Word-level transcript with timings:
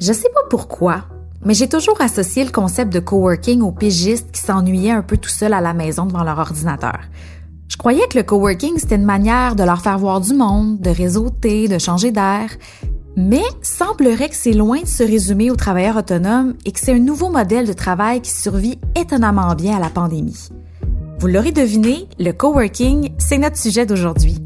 Je 0.00 0.12
sais 0.12 0.28
pas 0.32 0.42
pourquoi, 0.48 1.06
mais 1.44 1.54
j'ai 1.54 1.68
toujours 1.68 2.00
associé 2.00 2.44
le 2.44 2.52
concept 2.52 2.92
de 2.92 3.00
coworking 3.00 3.62
aux 3.62 3.72
pigistes 3.72 4.30
qui 4.30 4.40
s'ennuyaient 4.40 4.92
un 4.92 5.02
peu 5.02 5.16
tout 5.16 5.28
seuls 5.28 5.52
à 5.52 5.60
la 5.60 5.74
maison 5.74 6.06
devant 6.06 6.22
leur 6.22 6.38
ordinateur. 6.38 7.00
Je 7.68 7.76
croyais 7.76 8.06
que 8.08 8.16
le 8.16 8.22
coworking, 8.22 8.78
c'était 8.78 8.94
une 8.94 9.04
manière 9.04 9.56
de 9.56 9.64
leur 9.64 9.80
faire 9.80 9.98
voir 9.98 10.20
du 10.20 10.34
monde, 10.34 10.80
de 10.80 10.90
réseauter, 10.90 11.66
de 11.66 11.78
changer 11.78 12.12
d'air. 12.12 12.48
Mais 13.16 13.42
semblerait 13.60 14.28
que 14.28 14.36
c'est 14.36 14.52
loin 14.52 14.80
de 14.80 14.86
se 14.86 15.02
résumer 15.02 15.50
aux 15.50 15.56
travailleurs 15.56 15.96
autonomes 15.96 16.54
et 16.64 16.70
que 16.70 16.78
c'est 16.78 16.94
un 16.94 17.00
nouveau 17.00 17.30
modèle 17.30 17.66
de 17.66 17.72
travail 17.72 18.20
qui 18.20 18.30
survit 18.30 18.78
étonnamment 18.94 19.52
bien 19.56 19.76
à 19.76 19.80
la 19.80 19.90
pandémie. 19.90 20.48
Vous 21.18 21.26
l'aurez 21.26 21.50
deviné, 21.50 22.06
le 22.20 22.30
coworking, 22.30 23.10
c'est 23.18 23.38
notre 23.38 23.58
sujet 23.58 23.84
d'aujourd'hui. 23.84 24.38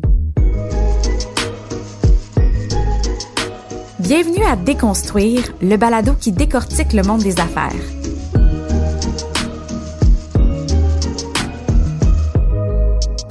Bienvenue 4.03 4.43
à 4.43 4.57
Déconstruire, 4.57 5.45
le 5.63 5.77
balado 5.77 6.15
qui 6.19 6.33
décortique 6.33 6.93
le 6.93 7.05
monde 7.05 7.23
des 7.23 7.39
affaires. 7.39 7.71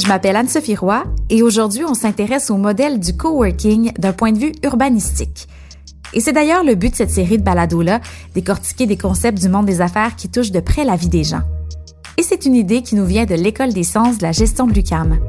Je 0.02 0.08
m'appelle 0.08 0.38
Anne-Sophie 0.38 0.78
Roy 0.78 1.04
et 1.30 1.44
aujourd'hui 1.44 1.84
on 1.84 1.94
s'intéresse 1.94 2.50
au 2.50 2.56
modèle 2.56 3.02
du 3.02 3.18
coworking 3.18 3.92
d'un 4.00 4.14
point 4.14 4.32
de 4.32 4.40
vue 4.40 4.54
urbanistique. 4.64 5.50
Et 6.14 6.22
c'est 6.22 6.32
d'ailleurs 6.32 6.64
le 6.64 6.76
but 6.76 6.92
de 6.92 6.96
cette 6.96 7.12
série 7.12 7.38
de 7.38 7.44
balados-là, 7.44 8.00
décortiquer 8.34 8.86
des 8.86 8.98
concepts 8.98 9.42
du 9.42 9.50
monde 9.50 9.66
des 9.66 9.82
affaires 9.82 10.16
qui 10.16 10.30
touchent 10.30 10.52
de 10.52 10.62
près 10.62 10.86
la 10.86 10.96
vie 10.96 11.10
des 11.10 11.26
gens. 11.26 11.44
Et 12.16 12.24
c'est 12.24 12.46
une 12.46 12.56
idée 12.56 12.82
qui 12.82 12.96
nous 12.96 13.06
vient 13.06 13.26
de 13.26 13.36
l'École 13.36 13.74
des 13.74 13.84
sciences 13.84 14.20
de 14.20 14.24
la 14.24 14.32
gestion 14.32 14.68
de 14.68 14.74
l'UCAM. 14.74 15.20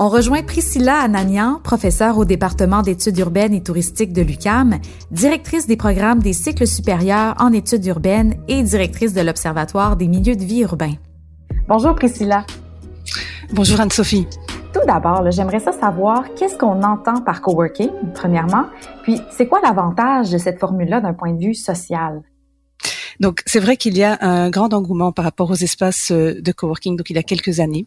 On 0.00 0.08
rejoint 0.08 0.42
Priscilla 0.42 0.96
Ananian, 0.96 1.60
professeure 1.62 2.18
au 2.18 2.24
département 2.24 2.82
d'études 2.82 3.16
urbaines 3.18 3.54
et 3.54 3.62
touristiques 3.62 4.12
de 4.12 4.22
l'UCAM, 4.22 4.80
directrice 5.12 5.68
des 5.68 5.76
programmes 5.76 6.18
des 6.18 6.32
cycles 6.32 6.66
supérieurs 6.66 7.36
en 7.38 7.52
études 7.52 7.86
urbaines 7.86 8.34
et 8.48 8.64
directrice 8.64 9.14
de 9.14 9.20
l'Observatoire 9.20 9.96
des 9.96 10.08
milieux 10.08 10.34
de 10.34 10.42
vie 10.42 10.62
urbains. 10.62 10.94
Bonjour 11.68 11.94
Priscilla. 11.94 12.44
Bonjour 13.52 13.80
Anne-Sophie. 13.80 14.26
Tout 14.72 14.84
d'abord, 14.84 15.30
j'aimerais 15.30 15.60
ça 15.60 15.70
savoir 15.70 16.24
qu'est-ce 16.34 16.58
qu'on 16.58 16.82
entend 16.82 17.20
par 17.20 17.40
coworking, 17.40 17.90
premièrement, 18.14 18.64
puis 19.04 19.20
c'est 19.30 19.46
quoi 19.46 19.60
l'avantage 19.62 20.32
de 20.32 20.38
cette 20.38 20.58
formule-là 20.58 21.02
d'un 21.02 21.14
point 21.14 21.32
de 21.32 21.38
vue 21.38 21.54
social? 21.54 22.20
Donc 23.20 23.42
c'est 23.46 23.60
vrai 23.60 23.76
qu'il 23.76 23.96
y 23.96 24.02
a 24.02 24.18
un 24.20 24.50
grand 24.50 24.72
engouement 24.72 25.12
par 25.12 25.24
rapport 25.24 25.50
aux 25.50 25.56
espaces 25.56 26.10
euh, 26.10 26.40
de 26.40 26.52
coworking. 26.52 26.96
Donc 26.96 27.10
il 27.10 27.16
y 27.16 27.18
a 27.18 27.22
quelques 27.22 27.60
années. 27.60 27.86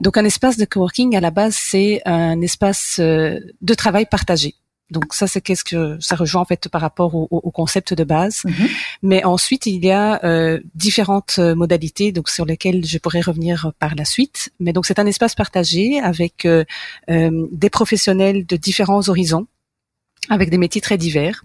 Donc 0.00 0.16
un 0.16 0.24
espace 0.24 0.56
de 0.56 0.64
coworking 0.64 1.16
à 1.16 1.20
la 1.20 1.30
base 1.30 1.56
c'est 1.56 2.02
un 2.06 2.40
espace 2.40 2.98
euh, 3.00 3.38
de 3.60 3.74
travail 3.74 4.06
partagé. 4.06 4.54
Donc 4.90 5.14
ça, 5.14 5.26
c'est 5.26 5.40
qu'est-ce 5.40 5.64
que 5.64 5.96
ça 6.00 6.16
rejoint 6.16 6.42
en 6.42 6.44
fait 6.44 6.68
par 6.68 6.80
rapport 6.80 7.14
au, 7.14 7.28
au 7.30 7.50
concept 7.50 7.94
de 7.94 8.04
base. 8.04 8.42
Mm-hmm. 8.44 8.70
Mais 9.02 9.24
ensuite, 9.24 9.66
il 9.66 9.84
y 9.84 9.90
a 9.90 10.24
euh, 10.24 10.58
différentes 10.74 11.38
modalités 11.38 12.12
donc 12.12 12.28
sur 12.28 12.44
lesquelles 12.44 12.84
je 12.84 12.98
pourrais 12.98 13.20
revenir 13.20 13.72
par 13.78 13.94
la 13.94 14.04
suite. 14.04 14.50
Mais 14.58 14.72
donc 14.72 14.86
c'est 14.86 14.98
un 14.98 15.06
espace 15.06 15.34
partagé 15.34 16.00
avec 16.00 16.44
euh, 16.44 16.64
des 17.08 17.70
professionnels 17.70 18.46
de 18.46 18.56
différents 18.56 19.08
horizons 19.08 19.46
avec 20.28 20.50
des 20.50 20.58
métiers 20.58 20.80
très 20.80 20.98
divers 20.98 21.44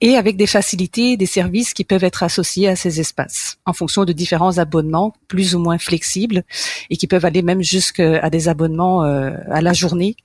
et 0.00 0.16
avec 0.16 0.36
des 0.36 0.46
facilités 0.46 1.16
des 1.16 1.26
services 1.26 1.74
qui 1.74 1.84
peuvent 1.84 2.04
être 2.04 2.22
associés 2.22 2.68
à 2.68 2.76
ces 2.76 3.00
espaces 3.00 3.58
en 3.66 3.72
fonction 3.72 4.04
de 4.04 4.12
différents 4.12 4.58
abonnements 4.58 5.12
plus 5.28 5.54
ou 5.54 5.58
moins 5.58 5.78
flexibles 5.78 6.44
et 6.88 6.96
qui 6.96 7.06
peuvent 7.06 7.24
aller 7.24 7.42
même 7.42 7.62
jusqu'à 7.62 8.30
des 8.30 8.48
abonnements 8.48 9.04
euh, 9.04 9.32
à 9.50 9.60
la 9.60 9.72
journée, 9.72 10.16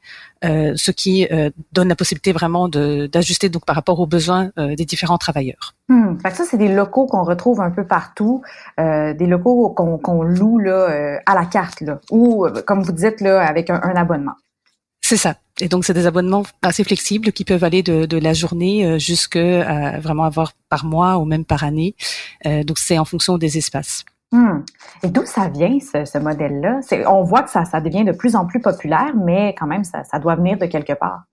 euh, 0.45 0.73
ce 0.75 0.91
qui 0.91 1.27
euh, 1.31 1.49
donne 1.73 1.87
la 1.87 1.95
possibilité 1.95 2.31
vraiment 2.31 2.69
d'ajuster 2.69 3.49
donc 3.49 3.65
par 3.65 3.75
rapport 3.75 3.99
aux 3.99 4.07
besoins 4.07 4.51
des 4.57 4.85
différents 4.85 5.17
travailleurs. 5.17 5.73
Hmm. 5.89 6.17
ça, 6.23 6.43
c'est 6.45 6.57
des 6.57 6.73
locaux 6.73 7.07
qu'on 7.07 7.23
retrouve 7.23 7.61
un 7.61 7.71
peu 7.71 7.85
partout, 7.85 8.41
des 8.77 9.25
locaux 9.25 9.69
qu'on 9.69 10.23
loue 10.23 10.59
là, 10.59 11.19
à 11.25 11.36
la 11.36 11.45
carte 11.45 11.81
là, 11.81 11.99
ou 12.11 12.45
comme 12.65 12.83
vous 12.83 12.91
dites 12.91 13.21
là, 13.21 13.41
avec 13.41 13.69
un 13.69 13.95
abonnement. 13.95 14.36
C'est 15.07 15.15
ça. 15.15 15.35
Et 15.61 15.69
donc, 15.69 15.85
c'est 15.85 15.93
des 15.93 16.05
abonnements 16.05 16.43
assez 16.61 16.83
flexibles 16.83 17.31
qui 17.31 17.45
peuvent 17.45 17.63
aller 17.63 17.81
de, 17.81 18.05
de 18.05 18.17
la 18.17 18.33
journée 18.33 18.85
euh, 18.85 18.99
jusqu'à 18.99 20.01
vraiment 20.01 20.25
avoir 20.25 20.51
par 20.67 20.83
mois 20.83 21.17
ou 21.17 21.23
même 21.23 21.45
par 21.45 21.63
année. 21.63 21.95
Euh, 22.45 22.65
donc, 22.65 22.77
c'est 22.77 22.99
en 22.99 23.05
fonction 23.05 23.37
des 23.37 23.57
espaces. 23.57 24.03
Hmm. 24.33 24.65
Et 25.03 25.07
d'où 25.07 25.25
ça 25.25 25.47
vient, 25.47 25.77
ce, 25.79 26.03
ce 26.03 26.17
modèle-là? 26.17 26.81
On 27.07 27.23
voit 27.23 27.43
que 27.43 27.49
ça, 27.49 27.63
ça 27.63 27.79
devient 27.79 28.03
de 28.03 28.11
plus 28.11 28.35
en 28.35 28.45
plus 28.45 28.59
populaire, 28.59 29.13
mais 29.15 29.55
quand 29.57 29.65
même, 29.65 29.85
ça, 29.85 30.03
ça 30.03 30.19
doit 30.19 30.35
venir 30.35 30.57
de 30.57 30.65
quelque 30.65 30.91
part. 30.91 31.23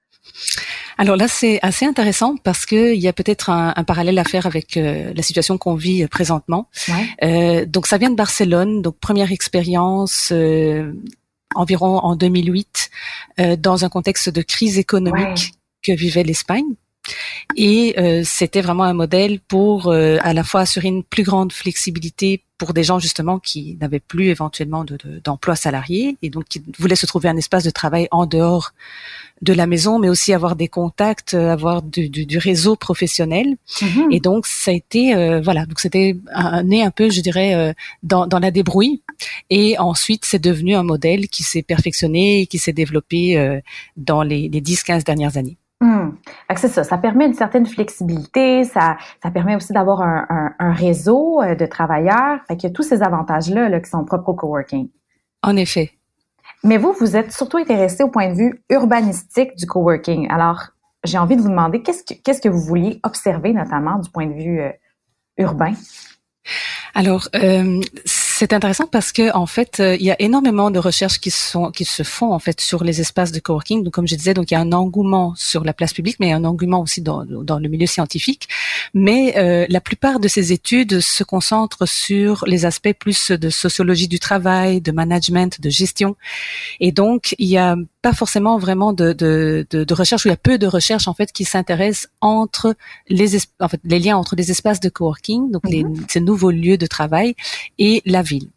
Alors 0.96 1.16
là, 1.16 1.26
c'est 1.26 1.58
assez 1.62 1.84
intéressant 1.84 2.36
parce 2.36 2.66
que 2.66 2.94
il 2.94 3.00
y 3.00 3.08
a 3.08 3.12
peut-être 3.12 3.50
un, 3.50 3.72
un, 3.74 3.82
parallèle 3.82 4.20
à 4.20 4.24
faire 4.24 4.46
avec 4.46 4.76
euh, 4.76 5.12
la 5.12 5.22
situation 5.22 5.58
qu'on 5.58 5.74
vit 5.74 6.06
présentement. 6.06 6.68
Ouais. 6.86 6.94
Euh, 7.24 7.66
donc 7.66 7.88
ça 7.88 7.98
vient 7.98 8.10
de 8.10 8.14
Barcelone, 8.14 8.82
donc 8.82 9.00
première 9.00 9.32
expérience 9.32 10.30
euh, 10.32 10.92
environ 11.54 11.98
en 11.98 12.16
2008 12.16 12.90
euh, 13.38 13.56
dans 13.56 13.84
un 13.84 13.88
contexte 13.88 14.28
de 14.28 14.42
crise 14.42 14.78
économique 14.78 15.54
que 15.82 15.92
vivait 15.92 16.22
l'Espagne. 16.22 16.74
Et 17.56 17.94
euh, 17.98 18.22
c'était 18.24 18.62
vraiment 18.62 18.84
un 18.84 18.94
modèle 18.94 19.40
pour 19.40 19.88
euh, 19.88 20.16
à 20.22 20.32
la 20.32 20.44
fois 20.44 20.62
assurer 20.62 20.88
une 20.88 21.04
plus 21.04 21.22
grande 21.22 21.52
flexibilité 21.52 22.42
pour 22.58 22.72
des 22.72 22.84
gens 22.84 22.98
justement 22.98 23.38
qui 23.38 23.76
n'avaient 23.80 24.00
plus 24.00 24.28
éventuellement 24.28 24.84
d'emploi 25.24 25.54
de, 25.54 25.58
salarié 25.58 26.16
et 26.22 26.30
donc 26.30 26.44
qui 26.44 26.62
voulaient 26.78 26.96
se 26.96 27.06
trouver 27.06 27.28
un 27.28 27.36
espace 27.36 27.64
de 27.64 27.70
travail 27.70 28.08
en 28.10 28.26
dehors 28.26 28.72
de 29.42 29.52
la 29.52 29.66
maison, 29.66 29.98
mais 29.98 30.08
aussi 30.08 30.32
avoir 30.32 30.56
des 30.56 30.68
contacts, 30.68 31.34
euh, 31.34 31.50
avoir 31.50 31.82
du, 31.82 32.08
du, 32.08 32.24
du 32.24 32.38
réseau 32.38 32.76
professionnel. 32.76 33.56
Mm-hmm. 33.80 34.06
Et 34.12 34.20
donc 34.20 34.46
ça 34.46 34.70
a 34.70 34.74
été 34.74 35.14
euh, 35.14 35.40
voilà, 35.40 35.66
donc 35.66 35.80
c'était 35.80 36.16
né 36.64 36.82
un 36.82 36.90
peu, 36.90 37.10
je 37.10 37.20
dirais, 37.20 37.54
euh, 37.54 37.72
dans, 38.02 38.26
dans, 38.26 38.38
la 38.38 38.50
débrouille. 38.50 39.02
Et 39.50 39.78
ensuite 39.78 40.24
c'est 40.24 40.38
devenu 40.38 40.74
un 40.74 40.84
modèle 40.84 41.28
qui 41.28 41.42
s'est 41.42 41.62
perfectionné 41.62 42.42
et 42.42 42.46
qui 42.46 42.58
s'est 42.58 42.72
développé 42.72 43.60
dans 43.96 44.22
les, 44.22 44.48
les 44.48 44.60
10-15 44.60 45.04
dernières 45.04 45.36
années. 45.36 45.56
Mmh. 45.84 46.16
C'est 46.56 46.68
ça, 46.68 46.82
ça 46.82 46.96
permet 46.96 47.26
une 47.26 47.34
certaine 47.34 47.66
flexibilité, 47.66 48.64
ça, 48.64 48.96
ça 49.22 49.30
permet 49.30 49.54
aussi 49.54 49.74
d'avoir 49.74 50.00
un, 50.00 50.24
un, 50.30 50.52
un, 50.58 50.72
réseau 50.72 51.42
euh, 51.42 51.54
de 51.54 51.66
travailleurs. 51.66 52.40
Fait 52.48 52.56
qu'il 52.56 52.70
y 52.70 52.72
a 52.72 52.74
tous 52.74 52.82
ces 52.82 53.02
avantages-là 53.02 53.68
là, 53.68 53.80
qui 53.80 53.90
sont 53.90 54.02
propres 54.04 54.30
au 54.30 54.34
coworking. 54.34 54.88
En 55.42 55.56
effet. 55.56 55.90
Mais 56.62 56.78
vous, 56.78 56.94
vous 56.98 57.16
êtes 57.16 57.32
surtout 57.32 57.58
intéressé 57.58 58.02
au 58.02 58.08
point 58.08 58.32
de 58.32 58.34
vue 58.34 58.64
urbanistique 58.70 59.56
du 59.56 59.66
coworking. 59.66 60.30
Alors, 60.30 60.68
j'ai 61.04 61.18
envie 61.18 61.36
de 61.36 61.42
vous 61.42 61.50
demander 61.50 61.82
qu'est-ce 61.82 62.02
que, 62.02 62.18
qu'est-ce 62.18 62.40
que 62.40 62.48
vous 62.48 62.62
vouliez 62.62 63.00
observer 63.02 63.52
notamment 63.52 63.98
du 63.98 64.08
point 64.08 64.26
de 64.26 64.32
vue 64.32 64.60
euh, 64.62 64.70
urbain? 65.36 65.74
Alors, 66.94 67.28
euh, 67.34 67.80
c'est 68.36 68.52
intéressant 68.52 68.86
parce 68.88 69.12
que 69.12 69.32
en 69.34 69.46
fait, 69.46 69.78
euh, 69.78 69.96
il 69.96 70.04
y 70.04 70.10
a 70.10 70.20
énormément 70.20 70.72
de 70.72 70.80
recherches 70.80 71.20
qui 71.20 71.30
se 71.30 72.02
font 72.02 72.32
en 72.32 72.38
fait 72.40 72.60
sur 72.60 72.82
les 72.82 73.00
espaces 73.00 73.30
de 73.30 73.38
coworking. 73.38 73.84
Donc, 73.84 73.94
comme 73.94 74.08
je 74.08 74.16
disais, 74.16 74.34
donc 74.34 74.50
il 74.50 74.54
y 74.54 74.56
a 74.56 74.60
un 74.60 74.72
engouement 74.72 75.34
sur 75.36 75.62
la 75.62 75.72
place 75.72 75.92
publique, 75.92 76.16
mais 76.18 76.26
il 76.26 76.30
y 76.30 76.32
a 76.32 76.36
un 76.36 76.44
engouement 76.44 76.80
aussi 76.80 77.00
dans, 77.00 77.24
dans 77.24 77.60
le 77.60 77.68
milieu 77.68 77.86
scientifique. 77.86 78.48
Mais 78.92 79.34
euh, 79.36 79.66
la 79.68 79.80
plupart 79.80 80.18
de 80.18 80.26
ces 80.26 80.52
études 80.52 81.00
se 81.00 81.22
concentrent 81.22 81.86
sur 81.86 82.44
les 82.46 82.66
aspects 82.66 82.92
plus 82.98 83.30
de 83.30 83.50
sociologie 83.50 84.08
du 84.08 84.18
travail, 84.18 84.80
de 84.80 84.90
management, 84.90 85.60
de 85.60 85.70
gestion. 85.70 86.16
Et 86.80 86.90
donc, 86.90 87.36
il 87.38 87.48
y 87.48 87.56
a 87.56 87.76
pas 88.04 88.12
forcément 88.12 88.58
vraiment 88.58 88.92
de, 88.92 89.14
de, 89.14 89.66
de, 89.70 89.82
de 89.82 89.94
recherche, 89.94 90.26
ou 90.26 90.28
il 90.28 90.32
y 90.32 90.34
a 90.34 90.36
peu 90.36 90.58
de 90.58 90.66
recherches 90.66 91.08
en 91.08 91.14
fait 91.14 91.32
qui 91.32 91.46
s'intéressent 91.46 92.10
entre 92.20 92.76
les 93.08 93.38
en 93.60 93.68
fait 93.70 93.80
les 93.82 93.98
liens 93.98 94.18
entre 94.18 94.36
les 94.36 94.50
espaces 94.50 94.78
de 94.78 94.90
coworking, 94.90 95.50
donc 95.50 95.62
les, 95.66 95.84
mhm. 95.84 96.04
ces 96.06 96.20
nouveaux 96.20 96.50
lieux 96.50 96.76
de 96.76 96.86
travail 96.86 97.34
et 97.78 98.02
la 98.04 98.20
ville. 98.20 98.50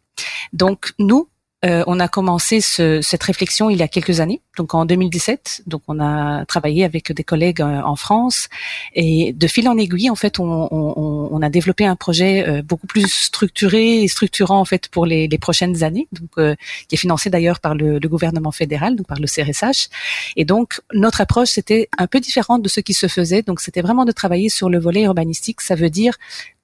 Donc 0.52 0.92
nous, 0.98 1.28
euh, 1.64 1.82
on 1.88 1.98
a 1.98 2.06
commencé 2.06 2.60
ce, 2.60 3.00
cette 3.02 3.22
réflexion 3.24 3.68
il 3.68 3.78
y 3.78 3.82
a 3.82 3.88
quelques 3.88 4.20
années, 4.20 4.42
donc 4.56 4.74
en 4.74 4.84
2017. 4.84 5.62
Donc 5.66 5.82
on 5.88 5.98
a 5.98 6.44
travaillé 6.44 6.84
avec 6.84 7.10
des 7.10 7.24
collègues 7.24 7.60
euh, 7.60 7.82
en 7.82 7.96
France 7.96 8.48
et 8.94 9.32
de 9.32 9.46
fil 9.48 9.68
en 9.68 9.76
aiguille, 9.76 10.08
en 10.08 10.14
fait, 10.14 10.38
on, 10.38 10.68
on, 10.70 11.28
on 11.32 11.42
a 11.42 11.50
développé 11.50 11.84
un 11.84 11.96
projet 11.96 12.46
euh, 12.46 12.62
beaucoup 12.62 12.86
plus 12.86 13.12
structuré 13.12 14.02
et 14.02 14.08
structurant 14.08 14.60
en 14.60 14.64
fait 14.64 14.88
pour 14.88 15.04
les, 15.04 15.26
les 15.26 15.38
prochaines 15.38 15.82
années, 15.82 16.06
donc 16.12 16.56
qui 16.88 16.94
est 16.94 16.98
financé 16.98 17.28
d'ailleurs 17.28 17.58
par 17.58 17.74
le, 17.74 17.98
le, 17.98 18.08
gouvernement 18.08 18.52
fédéral, 18.52 18.94
donc 18.94 19.06
par 19.08 19.18
le 19.18 19.26
CRSH. 19.26 19.88
Et 20.36 20.44
donc 20.44 20.80
notre 20.92 21.20
approche 21.20 21.48
c'était 21.48 21.88
un 21.98 22.06
peu 22.06 22.20
différente 22.20 22.62
de 22.62 22.68
ce 22.68 22.80
qui 22.80 22.94
se 22.94 23.08
faisait. 23.08 23.42
Donc 23.42 23.60
c'était 23.60 23.82
vraiment 23.82 24.04
de 24.04 24.12
travailler 24.12 24.48
sur 24.48 24.70
le 24.70 24.78
volet 24.78 25.02
urbanistique. 25.02 25.60
Ça 25.60 25.74
veut 25.74 25.90
dire 25.90 26.14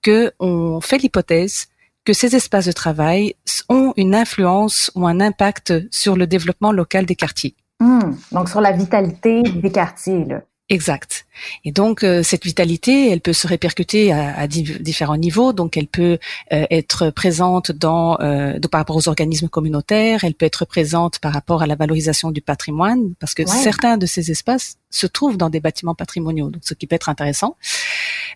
que 0.03 0.33
on 0.39 0.81
fait 0.81 0.99
l'hypothèse 0.99 1.69
que 2.05 2.13
ces 2.13 2.37
espaces 2.37 2.67
de 2.67 2.73
travail 2.73 3.35
ont 3.69 3.93
une 3.97 4.15
influence 4.15 4.91
ou 4.95 5.07
un 5.07 5.21
impact 5.21 5.73
sur 5.91 6.17
le 6.17 6.27
développement 6.27 6.73
local 6.73 7.07
des 7.07 7.17
quartiers. 7.17 7.55
Hmm. 7.81 8.13
donc 8.31 8.49
sur 8.49 8.61
la 8.61 8.71
vitalité 8.71 9.43
des 9.43 9.73
quartiers. 9.73 10.25
Là. 10.25 10.43
Exact. 10.71 11.27
Et 11.67 11.73
donc 11.73 12.03
euh, 12.03 12.23
cette 12.23 12.45
vitalité, 12.45 13.11
elle 13.11 13.21
peut 13.21 13.35
se 13.35 13.47
répercuter 13.47 14.13
à, 14.13 14.47
différents 14.47 15.19
niveaux. 15.19 15.53
Donc 15.53 15.77
elle 15.77 15.89
peut 15.89 16.19
euh, 16.53 16.65
être 16.71 17.11
présente 17.11 17.71
dans 17.71 18.19
euh, 18.21 18.59
par 18.71 18.81
rapport 18.81 18.97
aux 18.97 19.09
organismes 19.09 19.49
communautaires, 19.49 20.25
elle 20.25 20.33
peut 20.33 20.47
être 20.47 20.65
présente 20.65 21.19
par 21.19 21.35
rapport 21.35 21.61
à 21.61 21.67
la 21.67 21.75
valorisation 21.75 22.31
du 22.31 22.41
patrimoine, 22.41 23.15
parce 23.21 23.35
que 23.35 23.45
certains 23.47 23.99
de 23.99 24.07
ces 24.07 24.31
espaces 24.31 24.79
se 24.89 25.07
trouvent 25.07 25.37
dans 25.37 25.51
des 25.51 25.61
bâtiments 25.61 25.95
patrimoniaux, 25.95 26.49
donc 26.49 26.63
ce 26.65 26.73
qui 26.73 26.87
peut 26.87 26.97
être 26.97 27.11
intéressant. 27.11 27.57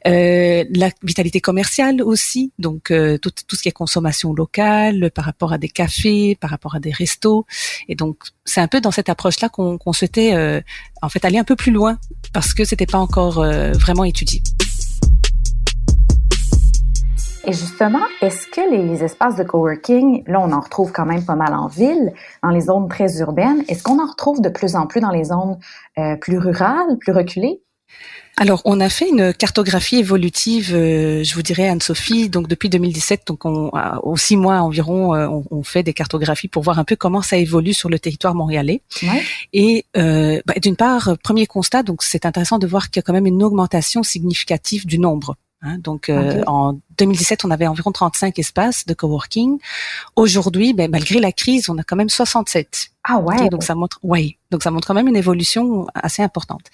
La 0.05 0.91
vitalité 1.03 1.41
commerciale 1.41 2.03
aussi, 2.03 2.53
donc 2.59 2.93
tout, 3.23 3.31
tout 3.31 3.57
ce 3.57 3.63
qui 3.63 3.69
est 3.69 3.73
consommation 3.73 4.33
locale, 4.33 5.11
par 5.15 5.25
rapport 5.25 5.53
à 5.53 5.59
des 5.59 5.69
cafés, 5.69 6.37
par 6.41 6.51
rapport 6.51 6.75
à 6.75 6.81
des 6.81 6.93
restos. 6.93 7.47
Et 7.89 7.95
donc 7.95 8.19
c'est 8.45 8.61
un 8.61 8.69
peu 8.69 8.81
dans 8.81 8.91
cette 8.91 9.09
approche-là 9.09 9.49
qu'on 9.49 9.93
souhaitait 9.93 10.63
en 11.03 11.09
fait 11.09 11.25
aller 11.25 11.39
un 11.39 11.45
peu 11.45 11.57
plus 11.57 11.73
loin 11.73 11.99
parce 12.33 12.55
que 12.55 12.65
c'était 12.65 12.87
pas 12.87 12.99
encore 12.99 13.39
euh, 13.39 13.73
vraiment 13.73 14.05
étudié. 14.05 14.43
Et 17.45 17.53
justement, 17.53 18.03
est-ce 18.21 18.47
que 18.47 18.61
les, 18.71 19.03
espaces 19.03 19.37
de 19.37 19.45
coworking, 19.45 20.23
là, 20.27 20.39
on 20.41 20.53
en 20.53 20.61
retrouve 20.61 20.93
quand 20.93 21.07
même 21.07 21.25
pas 21.25 21.35
mal 21.35 21.55
en 21.55 21.67
ville, 21.67 22.13
dans 22.43 22.51
les 22.51 22.61
zones 22.61 22.89
très 22.89 23.21
urbaines. 23.21 23.65
Est-ce 23.69 23.83
qu'on 23.83 24.03
en 24.03 24.07
retrouve 24.07 24.43
de 24.43 24.51
plus 24.51 24.77
en 24.77 24.87
plus 24.87 25.01
dans 25.01 25.11
les 25.11 25.25
zones 25.25 25.59
euh, 25.97 26.17
plus 26.17 26.37
rurales, 26.37 26.99
plus 27.01 27.13
reculées? 27.13 27.63
Alors, 28.41 28.63
on 28.65 28.79
a 28.79 28.89
fait 28.89 29.09
une 29.09 29.35
cartographie 29.35 29.97
évolutive, 29.97 30.73
euh, 30.73 31.25
je 31.25 31.35
vous 31.35 31.43
dirais, 31.43 31.67
Anne-Sophie. 31.69 32.29
Donc, 32.29 32.47
depuis 32.47 32.69
2017, 32.69 33.27
donc 33.27 33.45
on, 33.45 33.73
aux 34.05 34.17
six 34.17 34.37
mois 34.37 34.61
environ, 34.61 35.13
euh, 35.13 35.27
on, 35.51 35.65
fait 35.65 35.83
des 35.83 35.93
cartographies 35.93 36.47
pour 36.47 36.63
voir 36.63 36.79
un 36.79 36.85
peu 36.85 36.95
comment 36.95 37.21
ça 37.21 37.37
évolue 37.37 37.75
sur 37.75 37.89
le 37.89 37.99
territoire 37.99 38.37
montréalais. 38.37 38.81
Et 39.53 39.87
euh, 39.97 40.41
bah, 40.47 40.55
d'une 40.63 40.77
part, 40.77 41.19
premier 41.25 41.47
constat, 41.47 41.83
donc 41.83 42.05
c'est 42.05 42.27
intéressant 42.27 42.61
de 42.61 42.67
voir 42.69 42.91
qu'il 42.91 43.01
y 43.01 43.01
a 43.01 43.03
quand 43.03 43.13
même 43.13 43.27
une 43.27 43.43
augmentation 43.43 44.05
significative 44.05 44.87
du 44.87 45.01
nombre. 45.01 45.35
Hein. 45.61 45.79
donc 45.79 46.09
en 46.47 46.79
2017, 46.99 47.45
on 47.45 47.51
avait 47.51 47.67
environ 47.67 47.91
35 47.91 48.39
espaces 48.39 48.87
de 48.87 48.95
coworking. 48.95 49.59
Aujourd'hui, 50.15 50.73
ben, 50.73 50.89
malgré 50.89 51.19
la 51.19 51.33
crise, 51.33 51.69
on 51.69 51.77
a 51.79 51.83
quand 51.83 51.97
même 51.97 52.09
67. 52.09 52.91
Ah 53.03 53.19
ouais. 53.19 53.49
donc 53.49 53.65
ça 53.65 53.75
montre, 53.75 53.99
ouais, 54.05 54.39
donc 54.53 54.63
ça 54.63 54.71
montre 54.71 54.87
quand 54.87 54.95
même 54.95 55.09
une 55.09 55.17
évolution 55.17 55.89
assez 55.95 56.23
importante. 56.23 56.71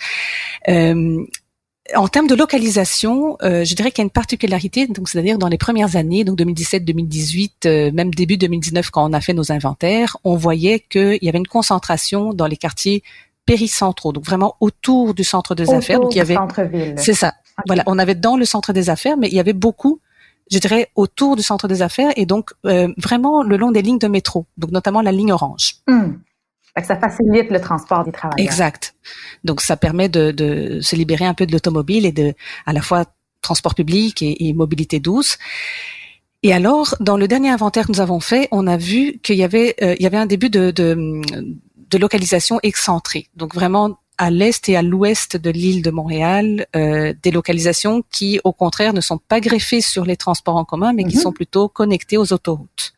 En 1.94 2.08
termes 2.08 2.26
de 2.26 2.34
localisation, 2.34 3.36
euh, 3.42 3.62
je 3.62 3.74
dirais 3.74 3.90
qu'il 3.90 3.98
y 3.98 4.04
a 4.04 4.06
une 4.06 4.10
particularité, 4.10 4.86
donc 4.86 5.06
c'est-à-dire 5.06 5.36
dans 5.36 5.48
les 5.48 5.58
premières 5.58 5.96
années, 5.96 6.24
donc 6.24 6.38
2017-2018, 6.38 7.50
euh, 7.66 7.92
même 7.92 8.10
début 8.10 8.38
2019, 8.38 8.88
quand 8.90 9.08
on 9.08 9.12
a 9.12 9.20
fait 9.20 9.34
nos 9.34 9.52
inventaires, 9.52 10.16
on 10.24 10.34
voyait 10.34 10.80
qu'il 10.80 11.18
y 11.20 11.28
avait 11.28 11.38
une 11.38 11.46
concentration 11.46 12.32
dans 12.32 12.46
les 12.46 12.56
quartiers 12.56 13.02
péricentraux, 13.44 14.14
donc 14.14 14.24
vraiment 14.24 14.56
autour 14.60 15.12
du 15.12 15.24
centre 15.24 15.54
des 15.54 15.70
affaires. 15.74 16.00
Donc 16.00 16.14
il 16.14 16.18
y 16.18 16.22
avait, 16.22 16.34
centre-ville. 16.34 16.94
C'est 16.96 17.12
ça. 17.12 17.34
Voilà, 17.66 17.82
on 17.86 17.98
avait 17.98 18.14
dans 18.14 18.38
le 18.38 18.46
centre 18.46 18.72
des 18.72 18.88
affaires, 18.88 19.18
mais 19.18 19.28
il 19.28 19.34
y 19.34 19.40
avait 19.40 19.52
beaucoup, 19.52 20.00
je 20.50 20.58
dirais, 20.58 20.88
autour 20.94 21.36
du 21.36 21.42
centre 21.42 21.68
des 21.68 21.82
affaires 21.82 22.12
et 22.16 22.24
donc 22.24 22.52
euh, 22.64 22.88
vraiment 22.96 23.42
le 23.42 23.58
long 23.58 23.70
des 23.70 23.82
lignes 23.82 23.98
de 23.98 24.08
métro, 24.08 24.46
donc 24.56 24.70
notamment 24.70 25.02
la 25.02 25.12
ligne 25.12 25.32
orange. 25.32 25.76
Hmm 25.86 26.14
ça 26.82 26.96
facilite 26.96 27.50
le 27.50 27.60
transport 27.60 28.04
des 28.04 28.12
travailleurs. 28.12 28.44
Exact. 28.44 28.94
Donc 29.44 29.60
ça 29.60 29.76
permet 29.76 30.08
de, 30.08 30.32
de 30.32 30.80
se 30.80 30.96
libérer 30.96 31.24
un 31.24 31.34
peu 31.34 31.46
de 31.46 31.52
l'automobile 31.52 32.04
et 32.06 32.12
de 32.12 32.34
à 32.66 32.72
la 32.72 32.82
fois 32.82 33.04
transport 33.42 33.74
public 33.74 34.22
et, 34.22 34.52
mobilité 34.54 35.00
douce. 35.00 35.38
Et 36.42 36.52
alors, 36.52 36.94
dans 37.00 37.16
le 37.16 37.28
dernier 37.28 37.50
inventaire 37.50 37.86
que 37.86 37.92
nous 37.92 38.00
avons 38.00 38.20
fait, 38.20 38.48
on 38.50 38.66
a 38.66 38.76
vu 38.76 39.18
qu'il 39.22 39.36
y 39.36 39.44
avait 39.44 39.76
euh, 39.82 39.94
il 39.98 40.02
y 40.02 40.06
avait 40.06 40.16
un 40.16 40.26
début 40.26 40.50
de, 40.50 40.70
de, 40.70 41.20
de 41.90 41.98
localisation 41.98 42.58
excentrée. 42.62 43.28
Donc 43.36 43.54
vraiment 43.54 43.98
à 44.18 44.30
l'est 44.30 44.68
et 44.68 44.76
à 44.76 44.82
l'ouest 44.82 45.36
de 45.36 45.50
l'île 45.50 45.82
de 45.82 45.90
Montréal, 45.90 46.66
euh, 46.76 47.12
des 47.22 47.30
localisations 47.30 48.02
qui, 48.10 48.40
au 48.44 48.52
contraire, 48.52 48.92
ne 48.92 49.00
sont 49.00 49.18
pas 49.18 49.40
greffées 49.40 49.80
sur 49.80 50.04
les 50.04 50.16
transports 50.16 50.56
en 50.56 50.64
commun, 50.64 50.92
mais 50.92 51.04
qui 51.04 51.16
mhm. 51.16 51.22
sont 51.22 51.32
plutôt 51.32 51.68
connectées 51.68 52.16
aux 52.16 52.32
autoroutes. 52.32 52.94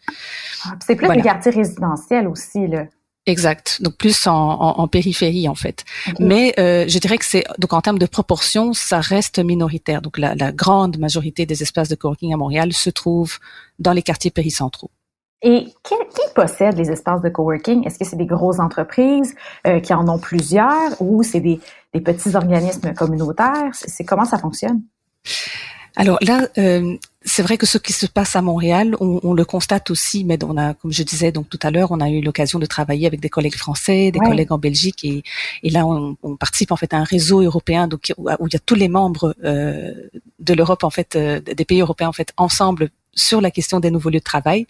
Ah, 0.64 0.74
c'est 0.84 0.96
plus 0.96 1.08
des 1.08 1.22
quartiers 1.22 1.52
résidentiels 1.52 2.28
aussi, 2.28 2.66
là. 2.66 2.84
Exact. 3.26 3.82
Donc 3.82 3.96
plus 3.96 4.28
en, 4.28 4.32
en, 4.32 4.86
périphérie 4.86 5.48
en 5.48 5.56
fait. 5.56 5.84
Mais 6.20 6.54
euh, 6.60 6.84
je 6.86 6.98
dirais 7.00 7.18
que 7.18 7.24
c'est 7.24 7.44
donc 7.58 7.72
en 7.72 7.80
termes 7.80 7.98
de 7.98 8.06
proportion, 8.06 8.72
ça 8.72 9.00
reste 9.00 9.40
minoritaire. 9.40 10.00
Donc 10.00 10.16
la, 10.16 10.36
la, 10.36 10.52
grande 10.52 10.98
majorité 10.98 11.44
des 11.44 11.60
espaces 11.62 11.88
de 11.88 11.96
coworking 11.96 12.32
à 12.32 12.36
Montréal 12.36 12.72
se 12.72 12.88
trouvent 12.88 13.38
dans 13.80 13.92
les 13.92 14.02
quartiers 14.02 14.30
péricentraux. 14.30 14.90
Et 15.42 15.64
qui, 15.82 15.94
qui 15.94 16.34
possède 16.34 16.78
les 16.78 16.90
espaces 16.90 17.20
de 17.20 17.28
coworking? 17.28 17.84
Est-ce 17.84 17.98
que 17.98 18.04
c'est 18.04 18.16
des 18.16 18.26
grosses 18.26 18.60
entreprises 18.60 19.34
euh, 19.66 19.80
qui 19.80 19.92
en 19.92 20.08
ont 20.08 20.18
plusieurs 20.18 21.00
ou 21.00 21.24
c'est 21.24 21.40
des, 21.40 21.60
des 21.92 22.00
petits 22.00 22.36
organismes 22.36 22.94
communautaires? 22.94 23.70
C'est 23.72 24.04
comment 24.04 24.24
ça 24.24 24.38
fonctionne? 24.38 24.82
Alors 25.96 26.18
là, 26.22 26.46
euh, 26.58 26.96
c'est 27.26 27.42
vrai 27.42 27.58
que 27.58 27.66
ce 27.66 27.76
qui 27.76 27.92
se 27.92 28.06
passe 28.06 28.36
à 28.36 28.42
Montréal, 28.42 28.96
on, 29.00 29.18
on, 29.24 29.34
le 29.34 29.44
constate 29.44 29.90
aussi, 29.90 30.24
mais 30.24 30.42
on 30.44 30.56
a, 30.56 30.74
comme 30.74 30.92
je 30.92 31.02
disais 31.02 31.32
donc 31.32 31.48
tout 31.48 31.58
à 31.60 31.72
l'heure, 31.72 31.90
on 31.90 32.00
a 32.00 32.08
eu 32.08 32.20
l'occasion 32.20 32.60
de 32.60 32.66
travailler 32.66 33.06
avec 33.06 33.18
des 33.18 33.28
collègues 33.28 33.56
français, 33.56 34.12
des 34.12 34.20
collègues 34.20 34.52
en 34.52 34.58
Belgique, 34.58 35.04
et, 35.04 35.24
et 35.64 35.70
là 35.70 35.84
on, 35.84 36.16
on, 36.22 36.36
participe 36.36 36.70
en 36.70 36.76
fait 36.76 36.94
à 36.94 36.98
un 36.98 37.04
réseau 37.04 37.40
européen 37.40 37.88
donc 37.88 38.12
où, 38.16 38.28
il 38.46 38.52
y 38.52 38.56
a 38.56 38.60
tous 38.60 38.76
les 38.76 38.88
membres 38.88 39.34
euh, 39.44 39.92
de 40.38 40.54
l'Europe 40.54 40.84
en 40.84 40.90
fait, 40.90 41.16
euh, 41.16 41.40
des 41.40 41.64
pays 41.64 41.80
européens 41.80 42.08
en 42.08 42.12
fait 42.12 42.32
ensemble 42.36 42.90
sur 43.16 43.40
la 43.40 43.50
question 43.50 43.80
des 43.80 43.90
nouveaux 43.90 44.10
lieux 44.10 44.20
de 44.20 44.24
travail. 44.24 44.66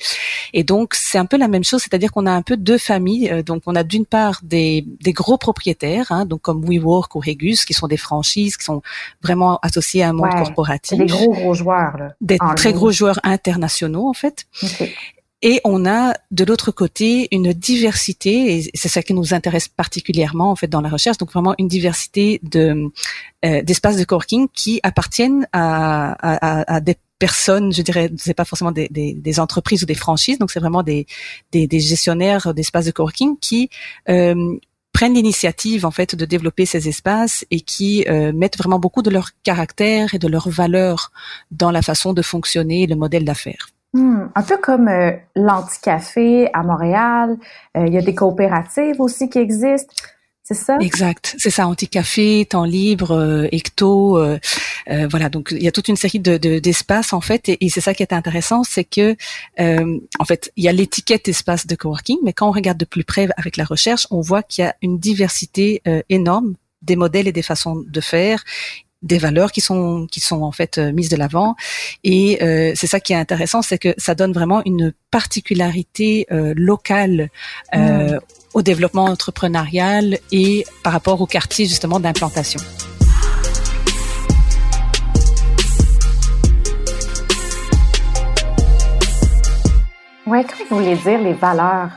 Et 0.53 0.65
donc, 0.65 0.95
c'est 0.95 1.19
un 1.19 1.27
peu 1.27 1.37
la 1.37 1.49
même 1.49 1.65
chose, 1.65 1.83
c'est-à-dire 1.83 2.13
qu'on 2.13 2.27
a 2.27 2.33
un 2.33 2.43
peu 2.43 2.57
deux 2.57 2.79
familles. 2.79 3.29
Euh, 3.31 3.43
donc, 3.43 3.63
on 3.67 3.75
a 3.75 3.83
d'une 3.83 4.07
part 4.07 4.41
des, 4.43 4.87
des 5.03 5.13
gros 5.13 5.37
propriétaires, 5.37 6.11
hein, 6.11 6.25
donc 6.25 6.41
comme 6.41 6.65
WeWork 6.65 7.15
ou 7.15 7.21
Regus, 7.21 7.65
qui 7.65 7.75
sont 7.75 7.89
des 7.89 7.97
franchises, 7.97 8.57
qui 8.57 8.65
sont 8.65 8.83
vraiment 9.23 9.59
associés 9.63 10.03
à 10.03 10.11
un 10.11 10.13
monde 10.13 10.31
corporatif. 10.31 10.99
Des 10.99 11.07
gros, 11.07 11.33
gros 11.33 11.55
joueurs. 11.55 11.97
Là, 11.99 12.15
des 12.21 12.39
très 12.57 12.73
gros 12.73 12.93
joueurs 12.93 13.21
internationaux, 13.25 14.09
en 14.09 14.15
fait. 14.15 14.47
Et 15.43 15.61
on 15.65 15.85
a 15.85 16.15
de 16.31 16.45
l'autre 16.45 16.71
côté 16.71 17.29
une 17.31 17.53
diversité, 17.53 18.57
et 18.57 18.71
c'est 18.75 18.89
ça 18.89 19.03
qui 19.03 19.13
nous 19.13 19.35
intéresse 19.35 19.69
particulièrement 19.69 20.51
en 20.51 20.57
fait 20.57 20.67
dans 20.67 20.81
la 20.81 20.89
recherche, 20.89 21.19
donc 21.19 21.31
vraiment 21.31 21.55
une 21.59 21.69
diversité 21.69 22.41
de 22.43 22.91
euh, 23.45 23.63
d'espaces 23.63 23.99
de 23.99 24.05
coworking 24.05 24.49
qui 24.55 24.81
appartiennent 24.83 25.47
à, 25.53 26.13
à, 26.13 26.75
à, 26.75 26.81
des 26.81 26.97
personnes, 27.19 27.73
je 27.73 27.83
dirais, 27.83 28.11
c'est 28.17 28.35
pas 28.35 28.45
forcément 28.45 28.73
des, 28.73 28.89
des, 28.89 29.15
des, 29.15 29.41
entreprises 29.41 29.83
ou 29.83 29.87
des 29.87 29.95
franchises, 29.95 30.39
donc 30.39 30.51
c'est 30.51 30.61
vraiment 30.61 30.83
des, 30.83 31.07
des, 31.53 31.67
des 31.67 31.81
gestionnaires 31.81 32.53
d'espaces 32.55 32.87
de 32.87 32.91
coworking 32.91 33.39
qui 33.39 33.71
euh, 34.09 34.57
prennent 34.97 35.15
l'initiative 35.15 35.85
en 35.85 35.91
fait 35.91 36.15
de 36.15 36.25
développer 36.25 36.65
ces 36.65 36.89
espaces 36.89 37.45
et 37.51 37.61
qui 37.61 38.07
euh, 38.09 38.33
mettent 38.33 38.57
vraiment 38.57 38.79
beaucoup 38.79 39.03
de 39.03 39.11
leur 39.11 39.29
caractère 39.43 40.15
et 40.15 40.19
de 40.19 40.27
leur 40.27 40.49
valeur 40.49 41.13
dans 41.51 41.71
la 41.71 41.83
façon 41.83 42.15
de 42.15 42.23
fonctionner 42.23 42.87
le 42.87 42.97
modèle 42.97 43.27
d'affaires. 43.27 43.69
Hmm, 43.93 44.27
un 44.35 44.43
peu 44.43 44.57
comme 44.57 44.89
euh, 44.89 45.13
l'Anticafé 45.35 46.51
à 46.55 46.63
Montréal, 46.63 47.37
euh, 47.77 47.85
il 47.87 47.93
y 47.93 47.99
a 47.99 48.03
des 48.03 48.15
coopératives 48.15 49.01
aussi 49.01 49.29
qui 49.29 49.39
existent. 49.39 49.95
C'est 50.49 50.55
ça? 50.55 50.79
Exact, 50.81 51.35
c'est 51.39 51.51
ça. 51.51 51.67
Anticafé, 51.67 52.47
temps 52.49 52.63
libre, 52.63 53.11
euh, 53.11 53.49
Ecto, 53.51 54.17
euh, 54.17 54.39
voilà. 55.11 55.29
Donc 55.29 55.49
il 55.51 55.61
y 55.61 55.67
a 55.67 55.73
toute 55.73 55.89
une 55.89 55.97
série 55.97 56.21
de 56.21 56.37
d'espaces 56.37 57.13
en 57.13 57.21
fait, 57.21 57.49
et, 57.49 57.69
c'est 57.69 57.81
ça 57.81 57.95
qui 57.95 58.05
est 58.05 58.13
intéressant, 58.13 58.63
c'est 58.63 58.85
que 58.85 59.17
en 59.59 60.25
fait 60.25 60.53
il 60.55 60.63
y 60.63 60.69
a 60.69 60.73
l'étiquette 60.73 61.27
espace 61.27 61.67
de 61.67 61.75
coworking, 61.75 62.19
mais 62.23 62.33
quand 62.33 62.49
on 62.49 62.53
regarde 62.53 62.79
de 62.79 62.85
plus 62.85 63.03
près 63.03 63.27
avec 63.37 63.57
la 63.57 63.65
recherche, 63.65 64.07
on 64.13 64.21
voit 64.21 64.45
qu'il 64.45 64.63
y 64.63 64.69
a 64.69 64.77
une 64.83 65.01
diversité 65.01 65.83
énorme 66.09 66.55
des 66.83 66.95
modèles 66.95 67.27
et 67.27 67.33
des 67.33 67.43
façons 67.43 67.83
de 67.85 68.01
faire 68.01 68.45
des 69.07 69.19
valeurs 69.19 69.53
qui 69.53 69.61
sont 69.61 70.07
qui 70.11 70.21
sont 70.21 70.43
en 70.43 70.53
fait 70.53 70.79
euh, 70.79 70.93
mises 70.93 71.09
de 71.09 71.17
l'avant 71.17 71.55
et 72.05 72.43
euh, 72.43 72.73
c'est 72.75 72.87
ça 72.87 73.01
qui 73.01 73.13
est 73.13 73.17
intéressant 73.17 73.63
c'est 73.63 73.79
que 73.79 73.95
ça 73.97 74.15
donne 74.15 74.33
vraiment 74.33 74.63
une 74.65 74.93
particularité 75.11 76.27
euh, 76.33 76.53
locale 76.57 77.31
mm. 77.73 78.19
au 78.55 78.63
développement 78.63 79.05
entrepreneurial 79.05 80.19
et 80.33 80.67
par 80.83 80.93
rapport 80.93 81.21
au 81.21 81.27
quartier 81.27 81.67
justement 81.67 82.01
d'implantation. 82.01 82.61
Oui, 90.27 90.45
que 90.45 90.69
vous 90.69 90.79
voulez 90.79 90.97
dire 90.97 91.21
les 91.21 91.35
valeurs 91.35 91.91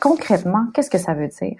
concrètement, 0.00 0.66
qu'est-ce 0.74 0.90
que 0.90 0.98
ça 0.98 1.14
veut 1.14 1.28
dire? 1.28 1.56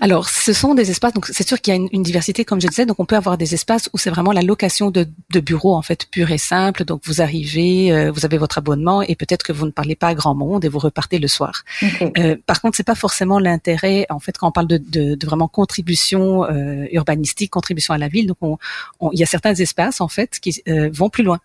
Alors, 0.00 0.28
ce 0.28 0.52
sont 0.52 0.74
des 0.74 0.90
espaces. 0.90 1.12
Donc, 1.12 1.26
c'est 1.26 1.46
sûr 1.46 1.60
qu'il 1.60 1.74
y 1.74 1.76
a 1.76 1.80
une, 1.92 2.02
diversité, 2.02 2.44
comme 2.44 2.60
je 2.60 2.66
disais. 2.66 2.86
Donc, 2.86 2.98
on 3.00 3.04
peut 3.04 3.16
avoir 3.16 3.36
des 3.36 3.54
espaces 3.54 3.90
où 3.92 3.98
c'est 3.98 4.10
vraiment 4.10 4.32
la 4.32 4.42
location 4.42 4.90
de, 4.90 5.06
de 5.30 5.40
bureaux 5.40 5.74
en 5.74 5.82
fait 5.82 6.06
pure 6.10 6.30
et 6.30 6.38
simple. 6.38 6.84
Donc, 6.84 7.02
vous 7.04 7.20
arrivez, 7.20 7.92
euh, 7.92 8.10
vous 8.10 8.24
avez 8.24 8.38
votre 8.38 8.58
abonnement 8.58 9.02
et 9.02 9.14
peut-être 9.14 9.42
que 9.42 9.52
vous 9.52 9.66
ne 9.66 9.70
parlez 9.70 9.96
pas 9.96 10.08
à 10.08 10.14
grand 10.14 10.34
monde 10.34 10.64
et 10.64 10.68
vous 10.68 10.78
repartez 10.78 11.18
le 11.18 11.28
soir. 11.28 11.64
Euh, 12.18 12.36
par 12.46 12.60
contre, 12.60 12.76
c'est 12.76 12.86
pas 12.86 12.94
forcément 12.94 13.38
l'intérêt 13.38 14.06
en 14.10 14.18
fait 14.18 14.36
quand 14.36 14.48
on 14.48 14.52
parle 14.52 14.66
de, 14.66 14.78
de, 14.78 15.14
de 15.14 15.26
vraiment 15.26 15.48
contribution 15.48 16.44
euh, 16.44 16.86
urbanistique, 16.92 17.50
contribution 17.50 17.94
à 17.94 17.98
la 17.98 18.08
ville. 18.08 18.26
Donc, 18.26 18.38
on, 18.40 18.58
il 19.12 19.18
y 19.18 19.22
a 19.22 19.26
certains 19.26 19.54
espaces 19.54 20.00
en 20.00 20.08
fait 20.08 20.38
qui 20.40 20.62
euh, 20.68 20.90
vont 20.92 21.10
plus 21.10 21.22
loin. 21.22 21.38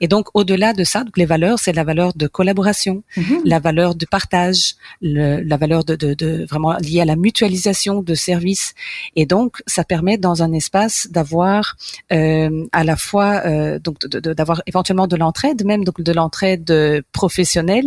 Et 0.00 0.08
donc, 0.08 0.28
au-delà 0.34 0.72
de 0.72 0.84
ça, 0.84 1.04
donc 1.04 1.16
les 1.16 1.26
valeurs, 1.26 1.58
c'est 1.58 1.72
la 1.72 1.84
valeur 1.84 2.12
de 2.14 2.26
collaboration, 2.26 3.02
mm-hmm. 3.16 3.40
la 3.44 3.60
valeur 3.60 3.94
de 3.94 4.04
partage, 4.04 4.74
le, 5.00 5.40
la 5.42 5.56
valeur 5.56 5.84
de, 5.84 5.94
de, 5.94 6.14
de 6.14 6.44
vraiment 6.44 6.76
liée 6.78 7.00
à 7.00 7.04
la 7.04 7.16
mutualisation 7.16 7.99
de 8.02 8.14
services. 8.14 8.74
Et 9.16 9.26
donc, 9.26 9.62
ça 9.66 9.84
permet 9.84 10.18
dans 10.18 10.42
un 10.42 10.52
espace 10.52 11.08
d'avoir 11.10 11.76
euh, 12.12 12.66
à 12.72 12.84
la 12.84 12.96
fois 12.96 13.42
euh, 13.46 13.78
donc 13.78 14.06
d'avoir 14.06 14.62
éventuellement 14.66 15.06
de 15.06 15.16
l'entraide, 15.16 15.64
même 15.64 15.84
donc 15.84 16.00
de 16.00 16.12
l'entraide 16.12 17.04
professionnelle, 17.12 17.86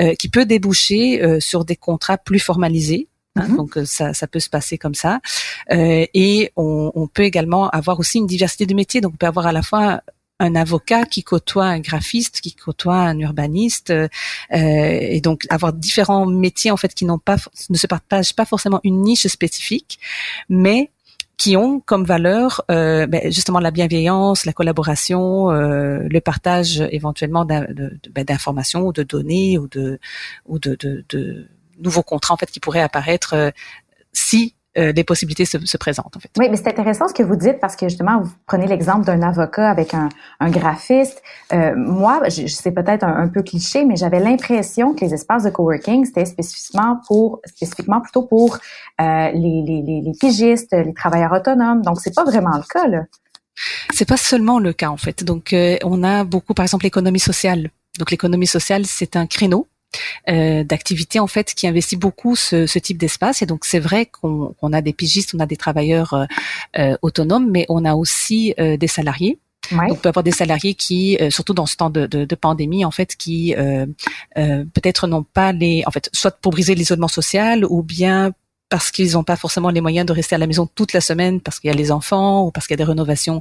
euh, 0.00 0.14
qui 0.14 0.28
peut 0.28 0.46
déboucher 0.46 1.22
euh, 1.22 1.40
sur 1.40 1.64
des 1.64 1.76
contrats 1.76 2.18
plus 2.18 2.38
formalisés. 2.38 3.08
Hein, 3.36 3.48
mm-hmm. 3.48 3.56
Donc 3.56 3.78
ça, 3.84 4.14
ça 4.14 4.26
peut 4.26 4.40
se 4.40 4.48
passer 4.48 4.78
comme 4.78 4.94
ça, 4.94 5.20
et 5.70 6.52
on, 6.56 6.92
on, 6.94 7.08
peut 7.08 7.24
également 7.24 7.68
avoir 7.70 7.98
aussi 7.98 8.18
une 8.18 8.28
diversité 8.28 8.64
de 8.64 8.74
métiers. 8.74 9.00
Donc 9.00 9.14
on 9.14 9.16
peut 9.16 9.26
avoir 9.26 9.46
à 9.46 9.52
la 9.52 9.62
fois 9.62 10.02
un 10.40 10.54
avocat 10.56 11.04
qui 11.04 11.22
côtoie 11.22 11.66
un 11.66 11.80
graphiste, 11.80 12.40
qui 12.40 12.54
côtoie 12.54 12.96
un 12.96 13.18
urbaniste, 13.18 13.90
euh, 13.90 14.08
et 14.50 15.20
donc 15.20 15.44
avoir 15.48 15.72
différents 15.72 16.26
métiers 16.26 16.70
en 16.70 16.76
fait 16.76 16.94
qui 16.94 17.04
n'ont 17.04 17.18
pas 17.18 17.36
ne 17.70 17.76
se 17.76 17.86
partagent 17.86 18.34
pas 18.34 18.44
forcément 18.44 18.80
une 18.84 19.02
niche 19.02 19.26
spécifique, 19.26 19.98
mais 20.48 20.90
qui 21.36 21.56
ont 21.56 21.80
comme 21.80 22.04
valeur 22.04 22.62
euh, 22.70 23.06
ben, 23.06 23.32
justement 23.32 23.58
la 23.58 23.70
bienveillance, 23.70 24.44
la 24.46 24.52
collaboration, 24.52 25.50
euh, 25.50 26.06
le 26.08 26.20
partage 26.20 26.80
éventuellement 26.90 27.44
ben, 27.44 27.66
d'informations 28.24 28.86
ou 28.86 28.92
de 28.92 29.02
données 29.02 29.58
ou 29.58 29.68
de 29.68 29.98
ou 30.46 30.58
de, 30.58 30.76
de, 30.76 31.04
de, 31.08 31.48
nouveaux 31.78 32.02
contrats 32.02 32.34
en 32.34 32.36
fait 32.36 32.50
qui 32.50 32.60
pourraient 32.60 32.80
apparaître 32.80 33.34
euh, 33.34 33.50
si 34.12 34.54
euh, 34.76 34.92
des 34.92 35.04
possibilités 35.04 35.44
se, 35.44 35.64
se, 35.64 35.76
présentent 35.76 36.16
en 36.16 36.20
fait. 36.20 36.30
Oui, 36.38 36.48
mais 36.50 36.56
c'est 36.56 36.68
intéressant 36.68 37.06
ce 37.06 37.14
que 37.14 37.22
vous 37.22 37.36
dites 37.36 37.60
parce 37.60 37.76
que 37.76 37.88
justement 37.88 38.20
vous 38.20 38.32
prenez 38.46 38.66
l'exemple 38.66 39.04
d'un 39.04 39.22
avocat 39.22 39.70
avec 39.70 39.94
un, 39.94 40.08
un 40.40 40.50
graphiste. 40.50 41.22
Euh, 41.52 41.74
moi, 41.76 42.28
je, 42.28 42.46
c'est 42.46 42.72
peut-être 42.72 43.04
un, 43.04 43.28
peu 43.28 43.42
cliché, 43.42 43.84
mais 43.84 43.96
j'avais 43.96 44.20
l'impression 44.20 44.94
que 44.94 45.04
les 45.04 45.14
espaces 45.14 45.44
de 45.44 45.50
coworking 45.50 46.04
c'était 46.04 46.24
spécifiquement 46.24 47.00
pour 47.06 47.40
spécifiquement 47.44 48.00
plutôt 48.00 48.22
pour 48.22 48.58
euh, 49.00 49.30
les, 49.32 49.62
les, 49.66 49.82
les, 49.82 50.00
les 50.00 50.12
pigistes, 50.18 50.72
les 50.72 50.94
travailleurs 50.94 51.32
autonomes. 51.32 51.82
Donc 51.82 52.00
c'est 52.00 52.14
pas 52.14 52.24
vraiment 52.24 52.56
le 52.56 52.64
cas 52.68 52.88
là. 52.88 53.04
C'est 53.92 54.08
pas 54.08 54.16
seulement 54.16 54.58
le 54.58 54.72
cas 54.72 54.88
en 54.88 54.96
fait. 54.96 55.22
Donc 55.22 55.52
euh, 55.52 55.76
on 55.84 56.02
a 56.02 56.24
beaucoup 56.24 56.54
par 56.54 56.64
exemple 56.64 56.84
l'économie 56.84 57.20
sociale. 57.20 57.70
Donc 57.98 58.10
l'économie 58.10 58.46
sociale 58.46 58.86
c'est 58.86 59.16
un 59.16 59.26
créneau 59.26 59.68
d'activité 60.26 61.20
en 61.20 61.26
fait 61.26 61.54
qui 61.54 61.66
investit 61.66 61.96
beaucoup 61.96 62.36
ce, 62.36 62.66
ce 62.66 62.78
type 62.78 62.98
d'espace. 62.98 63.42
Et 63.42 63.46
donc 63.46 63.64
c'est 63.64 63.78
vrai 63.80 64.06
qu'on 64.06 64.72
a 64.72 64.80
des 64.80 64.92
pigistes, 64.92 65.34
on 65.34 65.40
a 65.40 65.46
des 65.46 65.56
travailleurs 65.56 66.14
euh, 66.14 66.24
euh, 66.78 66.96
autonomes, 67.02 67.50
mais 67.50 67.66
on 67.68 67.84
a 67.84 67.94
aussi 67.94 68.54
des 68.56 68.88
salariés. 68.88 69.38
Donc, 69.70 69.92
on 69.92 69.94
peut 69.94 70.10
avoir 70.10 70.22
des 70.22 70.30
salariés 70.30 70.74
qui, 70.74 71.18
surtout 71.30 71.54
dans 71.54 71.64
ce 71.64 71.76
temps 71.76 71.88
de, 71.88 72.06
de, 72.06 72.26
de 72.26 72.34
pandémie, 72.34 72.84
en 72.84 72.90
fait, 72.90 73.16
qui 73.16 73.54
peut-être 74.34 75.06
n'ont 75.06 75.22
pas 75.22 75.52
les, 75.52 75.82
en 75.86 75.90
fait, 75.90 76.10
soit 76.12 76.38
pour 76.38 76.52
briser 76.52 76.74
l'isolement 76.74 77.08
social 77.08 77.64
ou 77.64 77.82
bien 77.82 78.34
parce 78.74 78.90
qu'ils 78.90 79.12
n'ont 79.12 79.22
pas 79.22 79.36
forcément 79.36 79.70
les 79.70 79.80
moyens 79.80 80.04
de 80.04 80.12
rester 80.12 80.34
à 80.34 80.38
la 80.38 80.48
maison 80.48 80.66
toute 80.66 80.94
la 80.94 81.00
semaine 81.00 81.40
parce 81.40 81.60
qu'il 81.60 81.68
y 81.68 81.72
a 81.72 81.76
les 81.76 81.92
enfants 81.92 82.44
ou 82.44 82.50
parce 82.50 82.66
qu'il 82.66 82.72
y 82.72 82.80
a 82.82 82.84
des 82.84 82.90
rénovations 82.90 83.40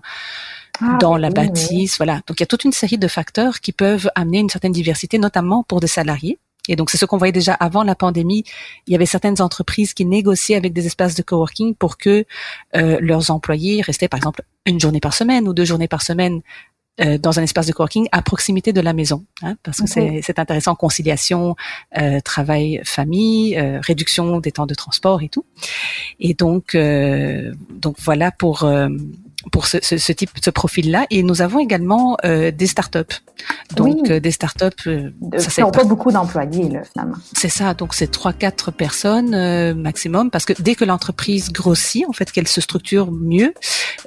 ah, 0.80 1.00
dans 1.02 1.18
la 1.18 1.32
bâtisse, 1.32 1.98
voilà. 1.98 2.22
Donc 2.28 2.38
il 2.38 2.42
y 2.42 2.44
a 2.44 2.46
toute 2.46 2.66
une 2.66 2.72
série 2.72 3.00
de 3.00 3.08
facteurs 3.08 3.60
qui 3.60 3.72
peuvent 3.72 4.12
amener 4.14 4.38
une 4.38 4.50
certaine 4.50 4.74
diversité, 4.74 5.18
notamment 5.18 5.64
pour 5.64 5.80
des 5.80 5.88
salariés. 5.88 6.38
Et 6.70 6.76
donc 6.76 6.92
c'est 6.92 7.00
ce 7.00 7.06
qu'on 7.06 7.18
voyait 7.18 7.32
déjà 7.32 7.56
avant 7.56 7.82
la 7.82 7.96
pandémie. 7.96 8.44
Il 8.86 8.94
y 8.94 8.96
avait 8.96 9.08
certaines 9.08 9.42
entreprises 9.42 9.96
qui 9.96 10.06
négociaient 10.06 10.56
avec 10.56 10.72
des 10.72 10.86
espaces 10.86 11.16
de 11.16 11.24
coworking 11.24 11.74
pour 11.74 11.98
que 11.98 12.26
euh, 12.76 13.00
leurs 13.02 13.32
employés 13.32 13.82
restaient 13.82 14.08
par 14.08 14.20
exemple 14.20 14.44
une 14.68 14.80
journée 14.80 15.00
par 15.00 15.16
semaine 15.16 15.48
ou 15.48 15.54
deux 15.56 15.66
journées 15.66 15.88
par 15.88 16.04
semaine 16.04 16.42
euh, 17.02 17.18
dans 17.18 17.40
un 17.40 17.44
espace 17.44 17.66
de 17.66 17.72
coworking 17.72 18.08
à 18.12 18.22
proximité 18.22 18.72
de 18.72 18.80
la 18.80 18.94
maison, 18.94 19.26
hein, 19.42 19.56
parce 19.64 19.80
que 19.80 19.88
c'est 19.88 20.38
intéressant 20.38 20.76
conciliation, 20.76 21.56
euh, 21.98 22.20
travail, 22.20 22.82
famille, 22.84 23.58
euh, 23.58 23.80
réduction 23.82 24.40
des 24.40 24.52
temps 24.52 24.68
de 24.68 24.76
transport 24.76 25.24
et 25.24 25.30
tout. 25.30 25.44
Et 26.20 26.36
donc 26.36 26.78
donc 27.72 27.96
voilà 28.00 28.32
pour 28.32 28.70
pour 29.52 29.68
ce, 29.68 29.78
ce, 29.82 29.98
ce, 29.98 30.12
type, 30.12 30.30
ce 30.44 30.50
profil-là. 30.50 31.06
Et 31.10 31.24
nous 31.24 31.42
avons 31.42 31.60
également 31.60 32.18
euh, 32.26 32.52
des 32.52 32.68
startups. 32.68 33.00
Donc 33.76 34.10
euh, 34.10 34.20
des 34.20 34.32
startups, 34.32 34.88
euh, 34.88 35.12
ça 35.38 35.62
n'ont 35.62 35.72
pas 35.72 35.84
beaucoup 35.84 36.12
d'employés 36.12 36.70
là, 36.70 36.82
finalement. 36.84 37.16
C'est 37.34 37.50
ça. 37.50 37.74
Donc 37.74 37.94
c'est 37.94 38.08
trois 38.08 38.34
quatre 38.34 38.72
personnes 38.72 39.34
euh, 39.34 39.74
maximum, 39.74 40.32
parce 40.32 40.46
que 40.46 40.54
dès 40.60 40.76
que 40.76 40.86
l'entreprise 40.86 41.52
grossit, 41.52 42.06
en 42.08 42.14
fait, 42.14 42.32
qu'elle 42.32 42.48
se 42.48 42.62
structure 42.62 43.12
mieux, 43.12 43.54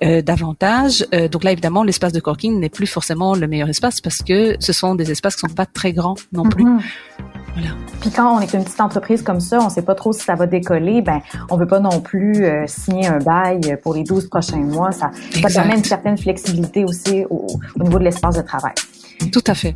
euh, 0.03 0.23
davantage. 0.23 1.07
donc 1.31 1.45
là, 1.45 1.53
évidemment, 1.53 1.83
l'espace 1.83 2.13
de 2.13 2.21
corking 2.21 2.59
n'est 2.59 2.69
plus 2.69 2.87
forcément 2.87 3.35
le 3.35 3.47
meilleur 3.47 3.69
espace 3.69 4.01
parce 4.01 4.23
que 4.23 4.57
ce 4.61 4.73
sont 4.73 4.95
des 4.95 5.11
espaces 5.11 5.37
qui 5.37 5.41
sont 5.41 5.55
pas 5.55 5.67
très 5.67 5.93
grands 5.93 6.17
non 6.33 6.45
plus. 6.45 6.65
Mm-hmm. 6.65 6.81
Voilà. 7.57 7.71
Puis 8.03 8.11
quand 8.11 8.37
on 8.37 8.41
est 8.41 8.53
une 8.53 8.65
petite 8.65 8.81
entreprise 8.83 9.23
comme 9.23 9.41
ça, 9.41 9.59
on 9.61 9.71
sait 9.71 9.83
pas 9.83 9.95
trop 9.95 10.13
si 10.13 10.21
ça 10.21 10.35
va 10.35 10.47
décoller, 10.47 11.01
ben 11.01 11.23
on 11.49 11.57
veut 11.57 11.67
pas 11.67 11.81
non 11.81 12.01
plus 12.01 12.45
signer 12.67 13.07
un 13.07 13.19
bail 13.19 13.79
pour 13.83 13.95
les 13.95 14.05
12 14.05 14.29
prochains 14.29 14.59
mois. 14.59 14.93
Ça, 14.93 15.11
ça 15.43 15.49
permet 15.49 15.79
une 15.79 15.85
certaine 15.85 16.19
flexibilité 16.19 16.85
aussi 16.85 17.25
au, 17.31 17.47
niveau 17.83 17.99
de 17.99 18.05
l'espace 18.05 18.37
de 18.37 18.43
travail. 18.43 18.75
Tout 19.33 19.45
à 19.47 19.55
fait. 19.55 19.75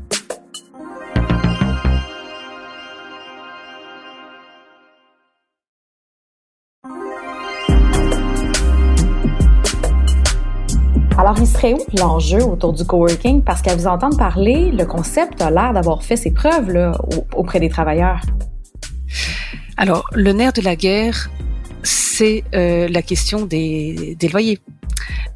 Alors, 11.20 11.38
il 11.38 11.46
serait 11.46 11.74
où 11.74 11.80
l'enjeu 11.98 12.42
autour 12.42 12.72
du 12.72 12.82
coworking? 12.82 13.42
Parce 13.42 13.60
qu'à 13.60 13.76
vous 13.76 13.86
entendre 13.86 14.16
parler, 14.16 14.70
le 14.72 14.86
concept 14.86 15.42
a 15.42 15.50
l'air 15.50 15.74
d'avoir 15.74 16.02
fait 16.02 16.16
ses 16.16 16.30
preuves 16.30 16.94
auprès 17.36 17.60
des 17.60 17.68
travailleurs. 17.68 18.22
Alors, 19.76 20.06
le 20.14 20.32
nerf 20.32 20.54
de 20.54 20.62
la 20.62 20.76
guerre, 20.76 21.30
c'est 21.82 22.42
euh, 22.54 22.88
la 22.88 23.02
question 23.02 23.44
des 23.44 24.16
loyers 24.32 24.60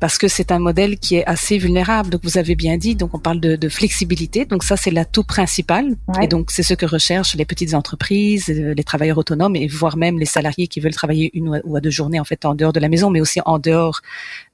parce 0.01 0.19
que 0.19 0.29
c'est 0.29 0.53
un 0.53 0.59
modèle 0.59 0.99
qui 0.99 1.17
est 1.17 1.25
assez 1.27 1.59
vulnérable. 1.59 2.11
Donc 2.11 2.21
vous 2.25 2.39
avez 2.39 2.55
bien 2.55 2.77
dit, 2.77 2.95
donc 2.95 3.15
on 3.15 3.19
parle 3.19 3.41
de, 3.41 3.57
de 3.57 3.69
flexibilité. 3.69 4.45
Donc 4.45 4.65
ça 4.65 4.77
c'est 4.77 4.91
l'atout 4.91 5.25
principal. 5.25 5.97
Et 6.23 6.27
donc 6.27 6.51
c'est 6.51 6.63
ce 6.63 6.75
que 6.75 6.87
recherchent 6.87 7.35
les 7.35 7.45
petites 7.45 7.75
entreprises, 7.75 8.49
euh, 8.51 8.75
les 8.75 8.85
travailleurs 8.85 9.19
autonomes 9.19 9.57
et 9.57 9.67
voire 9.67 9.97
même 9.97 10.19
les 10.19 10.27
salariés 10.27 10.69
qui 10.69 10.81
veulent 10.81 10.95
travailler 10.95 11.31
une 11.35 11.61
ou 11.65 11.77
à 11.77 11.81
deux 11.81 11.91
journées 11.91 12.21
en 12.21 12.25
fait 12.25 12.45
en 12.45 12.55
dehors 12.55 12.73
de 12.73 12.81
la 12.81 12.89
maison, 12.89 13.11
mais 13.11 13.21
aussi 13.21 13.41
en 13.45 13.59
dehors 13.59 14.01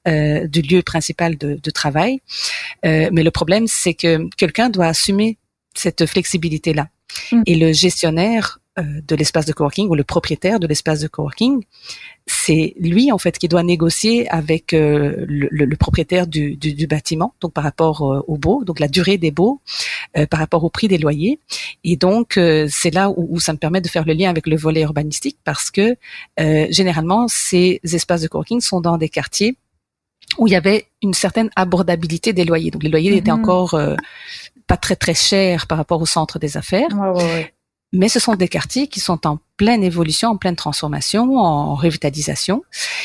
euh, 0.08 0.46
du 0.46 0.62
lieu 0.62 0.82
principal 0.82 1.36
de, 1.36 1.58
de 1.62 1.70
travail. 1.70 2.20
Euh, 2.84 3.10
mais 3.12 3.22
le 3.22 3.30
problème 3.30 3.66
c'est 3.66 3.94
que 3.94 4.28
quelqu'un 4.36 4.70
doit 4.70 4.86
assumer 4.86 5.38
cette 5.74 6.06
flexibilité 6.06 6.74
là. 6.74 6.88
Mm. 7.32 7.42
Et 7.46 7.56
le 7.56 7.72
gestionnaire 7.72 8.59
de 8.78 9.16
l'espace 9.16 9.46
de 9.46 9.52
coworking 9.52 9.88
ou 9.88 9.94
le 9.94 10.04
propriétaire 10.04 10.60
de 10.60 10.66
l'espace 10.66 11.00
de 11.00 11.08
coworking, 11.08 11.64
c'est 12.26 12.74
lui 12.78 13.10
en 13.10 13.18
fait 13.18 13.36
qui 13.38 13.48
doit 13.48 13.62
négocier 13.62 14.28
avec 14.30 14.72
euh, 14.72 15.24
le, 15.28 15.76
propriétaire 15.76 16.26
du, 16.26 16.56
bâtiment, 16.88 17.34
donc 17.40 17.52
par 17.52 17.64
rapport 17.64 18.02
euh, 18.02 18.24
au 18.28 18.36
baux, 18.36 18.64
donc 18.64 18.78
la 18.78 18.88
durée 18.88 19.18
des 19.18 19.30
baux, 19.30 19.60
par 20.30 20.40
rapport 20.40 20.64
au 20.64 20.70
prix 20.70 20.88
des 20.88 20.98
loyers. 20.98 21.40
Et 21.84 21.96
donc 21.96 22.38
c'est 22.68 22.92
là 22.92 23.10
où, 23.10 23.38
ça 23.40 23.52
me 23.52 23.58
permet 23.58 23.80
de 23.80 23.88
faire 23.88 24.04
le 24.04 24.12
lien 24.12 24.30
avec 24.30 24.46
le 24.46 24.56
volet 24.56 24.82
urbanistique 24.82 25.38
parce 25.44 25.70
que 25.70 25.96
généralement 26.38 27.26
ces 27.28 27.80
espaces 27.82 28.22
de 28.22 28.28
coworking 28.28 28.60
sont 28.60 28.80
dans 28.80 28.98
des 28.98 29.08
quartiers 29.08 29.56
où 30.38 30.46
il 30.46 30.52
y 30.52 30.56
avait 30.56 30.86
une 31.02 31.14
certaine 31.14 31.50
abordabilité 31.56 32.32
des 32.32 32.44
loyers. 32.44 32.70
Donc 32.70 32.82
les 32.82 32.88
loyers 32.88 33.16
étaient 33.16 33.30
mm-hmm. 33.30 33.34
encore 33.34 33.80
pas 34.66 34.76
très 34.76 34.96
très 34.96 35.14
chers 35.14 35.66
par 35.66 35.78
rapport 35.78 36.00
au 36.00 36.06
centre 36.06 36.38
des 36.38 36.56
affaires. 36.56 36.88
Ouais, 36.92 37.52
mais 37.92 38.08
ce 38.08 38.20
sont 38.20 38.34
des 38.34 38.48
quartiers 38.48 38.86
qui 38.86 39.00
sont 39.00 39.26
en 39.26 39.38
pleine 39.56 39.82
évolution, 39.82 40.30
en 40.30 40.36
pleine 40.36 40.56
transformation, 40.56 41.36
en 41.36 41.74
revitalisation. 41.74 42.62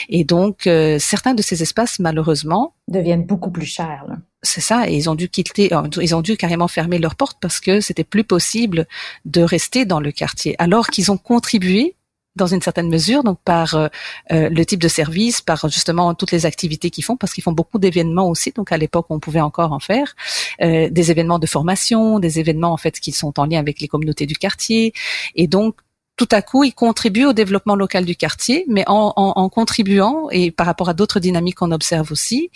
Et 0.10 0.24
donc, 0.24 0.68
euh, 0.68 0.98
certains 1.00 1.34
de 1.34 1.42
ces 1.42 1.62
espaces, 1.62 2.00
malheureusement, 2.00 2.74
deviennent 2.88 3.26
beaucoup 3.26 3.52
plus 3.52 3.66
chers. 3.66 4.06
C'est 4.42 4.62
ça, 4.62 4.88
et 4.88 4.96
ils 4.96 5.10
ont 5.10 5.16
dû 5.16 5.28
quitter, 5.28 5.74
euh, 5.74 5.82
ils 6.02 6.16
ont 6.16 6.22
dû 6.22 6.38
carrément 6.38 6.68
fermer 6.68 7.00
leurs 7.00 7.16
portes 7.16 7.38
parce 7.42 7.60
que 7.60 7.82
c'était 7.82 8.04
plus 8.04 8.24
possible 8.24 8.86
de 9.26 9.42
rester 9.42 9.86
dans 9.86 10.00
le 10.00 10.12
quartier, 10.12 10.56
alors 10.60 10.88
qu'ils 10.88 11.12
ont 11.12 11.18
contribué 11.18 11.95
dans 12.36 12.48
une 12.48 12.62
certaine 12.62 12.90
mesure, 12.90 13.24
donc 13.24 13.40
par 13.44 13.76
euh, 13.76 13.88
euh, 14.32 14.50
le 14.50 14.66
type 14.66 14.82
de 14.82 14.88
service, 14.88 15.42
par 15.42 15.70
justement 15.70 16.14
toutes 16.14 16.32
les 16.32 16.46
activités 16.46 16.90
qu'ils 16.90 17.04
font, 17.04 17.18
parce 17.18 17.34
qu'ils 17.34 17.44
font 17.44 17.54
beaucoup 17.54 17.80
d'événements 17.80 18.30
aussi. 18.30 18.52
Donc 18.52 18.72
à 18.72 18.78
l'époque, 18.78 19.08
on 19.10 19.20
pouvait 19.20 19.42
encore 19.42 19.72
en 19.72 19.80
faire 19.80 20.16
euh, 20.62 20.90
des 20.90 21.12
événements 21.12 21.40
de 21.40 21.48
formation, 21.48 22.20
des 22.20 22.40
événements 22.40 22.74
en 22.74 22.78
fait 22.78 23.00
qui 23.00 23.12
sont 23.12 23.40
en 23.40 23.46
lien 23.46 23.60
avec 23.60 23.80
les 23.80 23.88
communautés 23.88 24.26
du 24.26 24.36
quartier, 24.36 24.94
et 25.36 25.48
donc 25.48 25.76
tout 26.18 26.30
à 26.32 26.42
coup, 26.42 26.64
ils 26.64 26.74
contribuent 26.74 27.26
au 27.26 27.34
développement 27.34 27.76
local 27.76 28.06
du 28.06 28.16
quartier, 28.16 28.64
mais 28.70 28.86
en, 28.88 29.12
en, 29.18 29.34
en 29.36 29.50
contribuant 29.50 30.30
et 30.32 30.50
par 30.50 30.66
rapport 30.66 30.88
à 30.88 30.94
d'autres 30.94 31.20
dynamiques 31.20 31.56
qu'on 31.56 31.72
observe 31.72 32.10
aussi, 32.12 32.52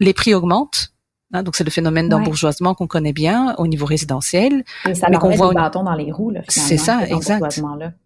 les 0.00 0.12
prix 0.12 0.34
augmentent 0.34 0.92
Hein, 1.32 1.44
donc 1.44 1.54
c'est 1.54 1.64
le 1.64 1.70
phénomène 1.70 2.08
d'embourgeoisement 2.08 2.74
qu'on 2.74 2.88
connaît 2.88 3.12
bien 3.12 3.54
au 3.58 3.68
niveau 3.68 3.86
résidentiel, 3.86 4.64
et 4.88 4.94
ça 4.94 5.06
mais 5.10 5.16
qu'on 5.16 5.30
voit 5.30 5.52
bâton 5.52 5.84
dans 5.84 5.94
les 5.94 6.10
roues. 6.10 6.32
C'est 6.48 6.76
ça, 6.76 7.06
exact. 7.06 7.60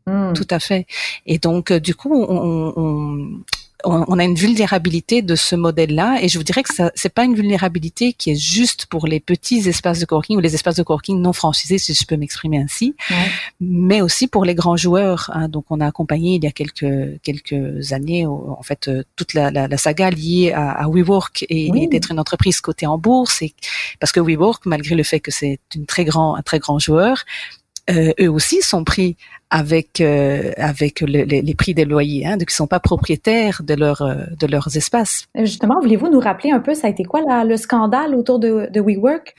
Hmm. 0.07 0.33
Tout 0.35 0.47
à 0.51 0.59
fait. 0.59 0.87
Et 1.25 1.39
donc 1.39 1.71
euh, 1.71 1.81
du 1.81 1.95
coup, 1.95 2.13
on, 2.15 2.73
on, 2.77 3.41
on, 3.85 4.19
a 4.19 4.25
une 4.25 4.35
vulnérabilité 4.35 5.23
de 5.23 5.35
ce 5.35 5.57
modèle-là, 5.57 6.19
et 6.23 6.29
je 6.29 6.39
vous 6.39 6.45
dirais 6.45 6.63
que 6.63 6.75
ça 6.75 6.91
c'est 6.95 7.13
pas 7.13 7.25
une 7.25 7.35
vulnérabilité 7.35 8.13
qui 8.13 8.31
est 8.31 8.37
juste 8.37 8.87
pour 8.87 9.07
les 9.07 9.21
petits 9.21 9.69
espaces 9.69 9.99
de 9.99 10.07
coworking 10.07 10.37
ou 10.37 10.41
les 10.41 10.55
espaces 10.55 10.77
de 10.77 10.83
coworking 10.83 11.21
non 11.21 11.33
franchisés, 11.33 11.79
si 11.79 11.95
je 11.95 12.07
peux 12.07 12.17
m'exprimer 12.17 12.59
ainsi, 12.59 12.95
mais 13.61 14.01
aussi 14.01 14.27
pour 14.27 14.45
les 14.45 14.55
grands 14.55 14.77
joueurs. 14.77 15.31
Hein. 15.33 15.49
Donc, 15.49 15.67
on 15.71 15.81
a 15.81 15.87
accompagné 15.87 16.37
il 16.37 16.45
y 16.45 16.47
a 16.47 16.53
quelques 16.53 17.21
quelques 17.23 17.93
années, 17.93 18.27
en 18.27 18.63
fait, 18.63 18.89
euh, 18.89 19.03
toute 19.17 19.35
la, 19.35 19.51
la, 19.51 19.69
la 19.69 19.77
saga 19.77 20.11
liée 20.11 20.53
à, 20.53 20.71
à 20.71 20.89
WeWork 20.89 21.47
et, 21.49 21.71
d'être 21.91 22.11
une 22.11 22.21
entreprise 22.21 22.61
cotée 22.61 22.87
en 22.87 22.99
bourse, 22.99 23.43
et 23.43 23.55
parce 24.01 24.13
que 24.13 24.21
WeWork, 24.21 24.67
malgré 24.67 24.95
le 24.95 25.03
fait 25.03 25.21
que 25.21 25.31
c'est 25.31 25.61
une 25.75 25.87
très 25.87 26.05
grand 26.05 26.35
un 26.35 26.43
très 26.43 26.59
grand 26.59 26.79
joueur, 26.79 27.25
euh, 27.91 28.13
eux 28.21 28.31
aussi 28.31 28.63
sont 28.63 28.85
pris 28.85 29.17
avec 29.55 30.01
euh, 30.01 30.51
avec 30.57 31.01
les 31.01 31.55
prix 31.55 31.75
des 31.75 31.85
loyers, 31.85 32.27
hein, 32.27 32.37
donc 32.37 32.51
ils 32.51 32.55
sont 32.55 32.67
pas 32.67 32.81
propriétaires 32.81 33.63
de 33.63 33.75
leur 33.75 34.03
euh, 34.03 34.17
de 34.37 34.49
leurs 34.49 34.77
espaces. 34.77 35.27
Justement, 35.37 35.77
voulez-vous 35.81 36.11
nous 36.11 36.19
rappeler 36.19 36.51
un 36.51 36.59
peu, 36.59 36.75
ça 36.75 36.89
a 36.89 36.91
été 36.91 37.05
quoi 37.05 37.21
le 37.45 37.57
scandale 37.57 38.17
autour 38.17 38.41
de, 38.41 38.69
de 38.73 38.81
WeWork? 38.81 39.33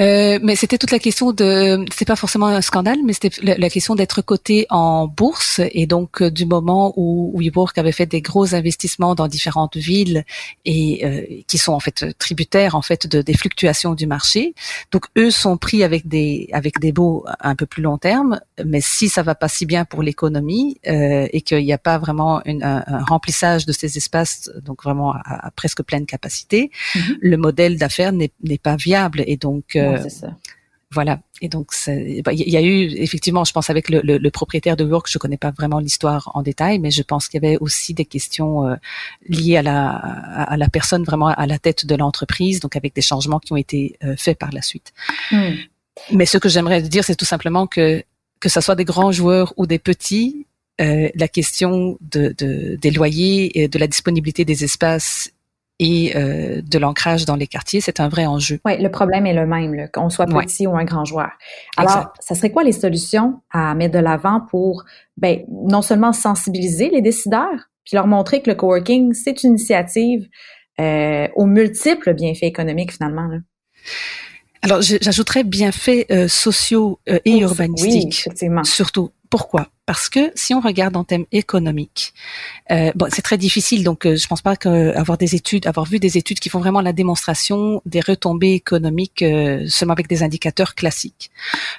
Euh, 0.00 0.38
mais 0.42 0.56
c'était 0.56 0.78
toute 0.78 0.92
la 0.92 0.98
question 0.98 1.32
de, 1.32 1.84
c'est 1.94 2.06
pas 2.06 2.16
forcément 2.16 2.46
un 2.46 2.62
scandale, 2.62 2.98
mais 3.04 3.12
c'était 3.12 3.30
la, 3.42 3.68
question 3.68 3.94
d'être 3.94 4.22
coté 4.22 4.66
en 4.70 5.06
bourse 5.06 5.60
et 5.72 5.86
donc 5.86 6.22
euh, 6.22 6.30
du 6.30 6.46
moment 6.46 6.94
où 6.96 7.32
WeWork 7.38 7.76
avait 7.76 7.92
fait 7.92 8.06
des 8.06 8.22
gros 8.22 8.54
investissements 8.54 9.14
dans 9.14 9.28
différentes 9.28 9.76
villes 9.76 10.24
et 10.64 11.04
euh, 11.04 11.42
qui 11.46 11.58
sont 11.58 11.72
en 11.72 11.80
fait 11.80 12.16
tributaires 12.18 12.74
en 12.74 12.82
fait 12.82 13.06
de 13.06 13.20
des 13.20 13.34
fluctuations 13.34 13.94
du 13.94 14.06
marché. 14.06 14.54
Donc 14.90 15.06
eux 15.18 15.30
sont 15.30 15.58
pris 15.58 15.84
avec 15.84 16.08
des 16.08 16.48
avec 16.52 16.80
des 16.80 16.92
baux 16.92 17.26
un 17.40 17.54
peu 17.54 17.66
plus 17.66 17.82
long 17.82 17.98
terme, 17.98 18.40
mais 18.64 18.80
si 18.80 19.08
ça 19.08 19.22
va 19.22 19.34
pas 19.40 19.48
si 19.48 19.66
bien 19.66 19.84
pour 19.84 20.02
l'économie 20.02 20.78
euh, 20.86 21.26
et 21.32 21.40
qu'il 21.40 21.64
n'y 21.64 21.72
a 21.72 21.78
pas 21.78 21.98
vraiment 21.98 22.42
une, 22.44 22.62
un, 22.62 23.04
remplissage 23.04 23.66
de 23.66 23.72
ces 23.72 23.96
espaces, 23.96 24.50
donc 24.62 24.84
vraiment 24.84 25.12
à, 25.12 25.50
presque 25.56 25.82
pleine 25.82 26.06
capacité, 26.06 26.70
mm-hmm. 26.94 27.16
le 27.20 27.36
modèle 27.36 27.78
d'affaires 27.78 28.12
n'est 28.12 28.58
pas 28.62 28.76
viable 28.76 29.24
et 29.26 29.36
donc 29.36 29.76
voilà. 30.92 31.20
Et 31.40 31.48
donc, 31.48 31.72
bah, 32.24 32.32
il 32.32 32.48
y 32.48 32.56
a 32.56 32.62
eu 32.62 32.90
effectivement, 32.96 33.44
je 33.44 33.52
pense, 33.52 33.70
avec 33.70 33.88
le, 33.88 34.00
le, 34.02 34.18
le 34.18 34.30
propriétaire 34.30 34.76
de 34.76 34.84
Work, 34.84 35.08
je 35.08 35.18
connais 35.18 35.36
pas 35.36 35.52
vraiment 35.52 35.78
l'histoire 35.78 36.30
en 36.34 36.42
détail, 36.42 36.80
mais 36.80 36.90
je 36.90 37.02
pense 37.02 37.28
qu'il 37.28 37.42
y 37.42 37.46
avait 37.46 37.56
aussi 37.58 37.94
des 37.94 38.04
questions 38.04 38.66
euh, 38.66 38.74
liées 39.28 39.56
à 39.56 39.62
la, 39.62 39.88
à, 39.88 40.56
la 40.56 40.68
personne 40.68 41.04
vraiment 41.04 41.28
à 41.28 41.46
la 41.46 41.58
tête 41.58 41.86
de 41.86 41.94
l'entreprise, 41.94 42.58
donc 42.58 42.74
avec 42.74 42.94
des 42.94 43.02
changements 43.02 43.38
qui 43.38 43.52
ont 43.52 43.56
été 43.56 43.96
euh, 44.02 44.16
faits 44.16 44.38
par 44.38 44.50
la 44.50 44.62
suite. 44.62 44.92
Hmm. 45.30 45.52
Mais 46.12 46.26
ce 46.26 46.38
que 46.38 46.48
j'aimerais 46.48 46.82
dire, 46.82 47.04
c'est 47.04 47.14
tout 47.14 47.24
simplement 47.24 47.66
que 47.66 48.02
que 48.40 48.48
ce 48.48 48.60
soit 48.60 48.74
des 48.74 48.84
grands 48.84 49.12
joueurs 49.12 49.52
ou 49.56 49.66
des 49.66 49.78
petits, 49.78 50.46
euh, 50.80 51.10
la 51.14 51.28
question 51.28 51.98
de, 52.00 52.34
de, 52.38 52.76
des 52.76 52.90
loyers 52.90 53.60
et 53.60 53.68
de 53.68 53.78
la 53.78 53.86
disponibilité 53.86 54.44
des 54.44 54.64
espaces 54.64 55.30
et 55.78 56.14
euh, 56.14 56.60
de 56.62 56.78
l'ancrage 56.78 57.24
dans 57.24 57.36
les 57.36 57.46
quartiers, 57.46 57.80
c'est 57.80 58.00
un 58.00 58.08
vrai 58.08 58.26
enjeu. 58.26 58.60
Oui, 58.66 58.80
le 58.80 58.90
problème 58.90 59.26
est 59.26 59.32
le 59.32 59.46
même, 59.46 59.88
qu'on 59.92 60.10
soit 60.10 60.26
petit 60.26 60.66
ou 60.66 60.76
un 60.76 60.84
grand 60.84 61.06
joueur. 61.06 61.30
Alors, 61.76 62.12
ça 62.20 62.34
serait 62.34 62.50
quoi 62.50 62.64
les 62.64 62.72
solutions 62.72 63.40
à 63.50 63.74
mettre 63.74 63.94
de 63.94 63.98
l'avant 63.98 64.42
pour, 64.50 64.84
ben, 65.16 65.40
non 65.48 65.80
seulement 65.80 66.12
sensibiliser 66.12 66.90
les 66.90 67.00
décideurs, 67.00 67.70
puis 67.84 67.94
leur 67.94 68.06
montrer 68.06 68.42
que 68.42 68.50
le 68.50 68.56
coworking, 68.56 69.14
c'est 69.14 69.42
une 69.42 69.52
initiative 69.52 70.28
euh, 70.80 71.28
aux 71.34 71.46
multiples 71.46 72.12
bienfaits 72.12 72.42
économiques 72.42 72.92
finalement. 72.92 73.26
Là? 73.26 73.38
Alors, 74.62 74.82
j'ajouterais 74.82 75.44
bienfaits 75.44 76.06
euh, 76.10 76.28
sociaux 76.28 77.00
euh, 77.08 77.18
et 77.24 77.38
urbanistiques, 77.38 78.28
surtout. 78.64 79.10
Pourquoi? 79.30 79.68
Parce 79.86 80.08
que 80.08 80.32
si 80.34 80.54
on 80.54 80.60
regarde 80.60 80.96
en 80.96 81.04
thème 81.04 81.24
économique, 81.30 82.14
euh, 82.72 82.90
bon, 82.96 83.06
c'est 83.10 83.22
très 83.22 83.38
difficile. 83.38 83.84
Donc, 83.84 84.04
euh, 84.04 84.16
je 84.16 84.26
pense 84.26 84.42
pas 84.42 84.56
qu'avoir 84.56 85.18
des 85.18 85.36
études, 85.36 85.68
avoir 85.68 85.86
vu 85.86 86.00
des 86.00 86.18
études 86.18 86.40
qui 86.40 86.48
font 86.48 86.58
vraiment 86.58 86.80
la 86.80 86.92
démonstration 86.92 87.80
des 87.86 88.00
retombées 88.00 88.54
économiques 88.54 89.22
euh, 89.22 89.64
seulement 89.68 89.92
avec 89.92 90.08
des 90.08 90.24
indicateurs 90.24 90.74
classiques. 90.74 91.30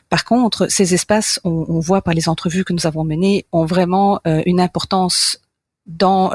Par 0.09 0.23
contre, 0.23 0.67
ces 0.69 0.93
espaces, 0.93 1.41
on, 1.43 1.65
on 1.67 1.79
voit 1.81 2.01
par 2.01 2.13
les 2.13 2.29
entrevues 2.29 2.63
que 2.63 2.71
nous 2.71 2.87
avons 2.87 3.03
menées, 3.03 3.45
ont 3.51 3.65
vraiment 3.65 4.21
euh, 4.25 4.41
une 4.45 4.61
importance 4.61 5.40
dans 5.87 6.31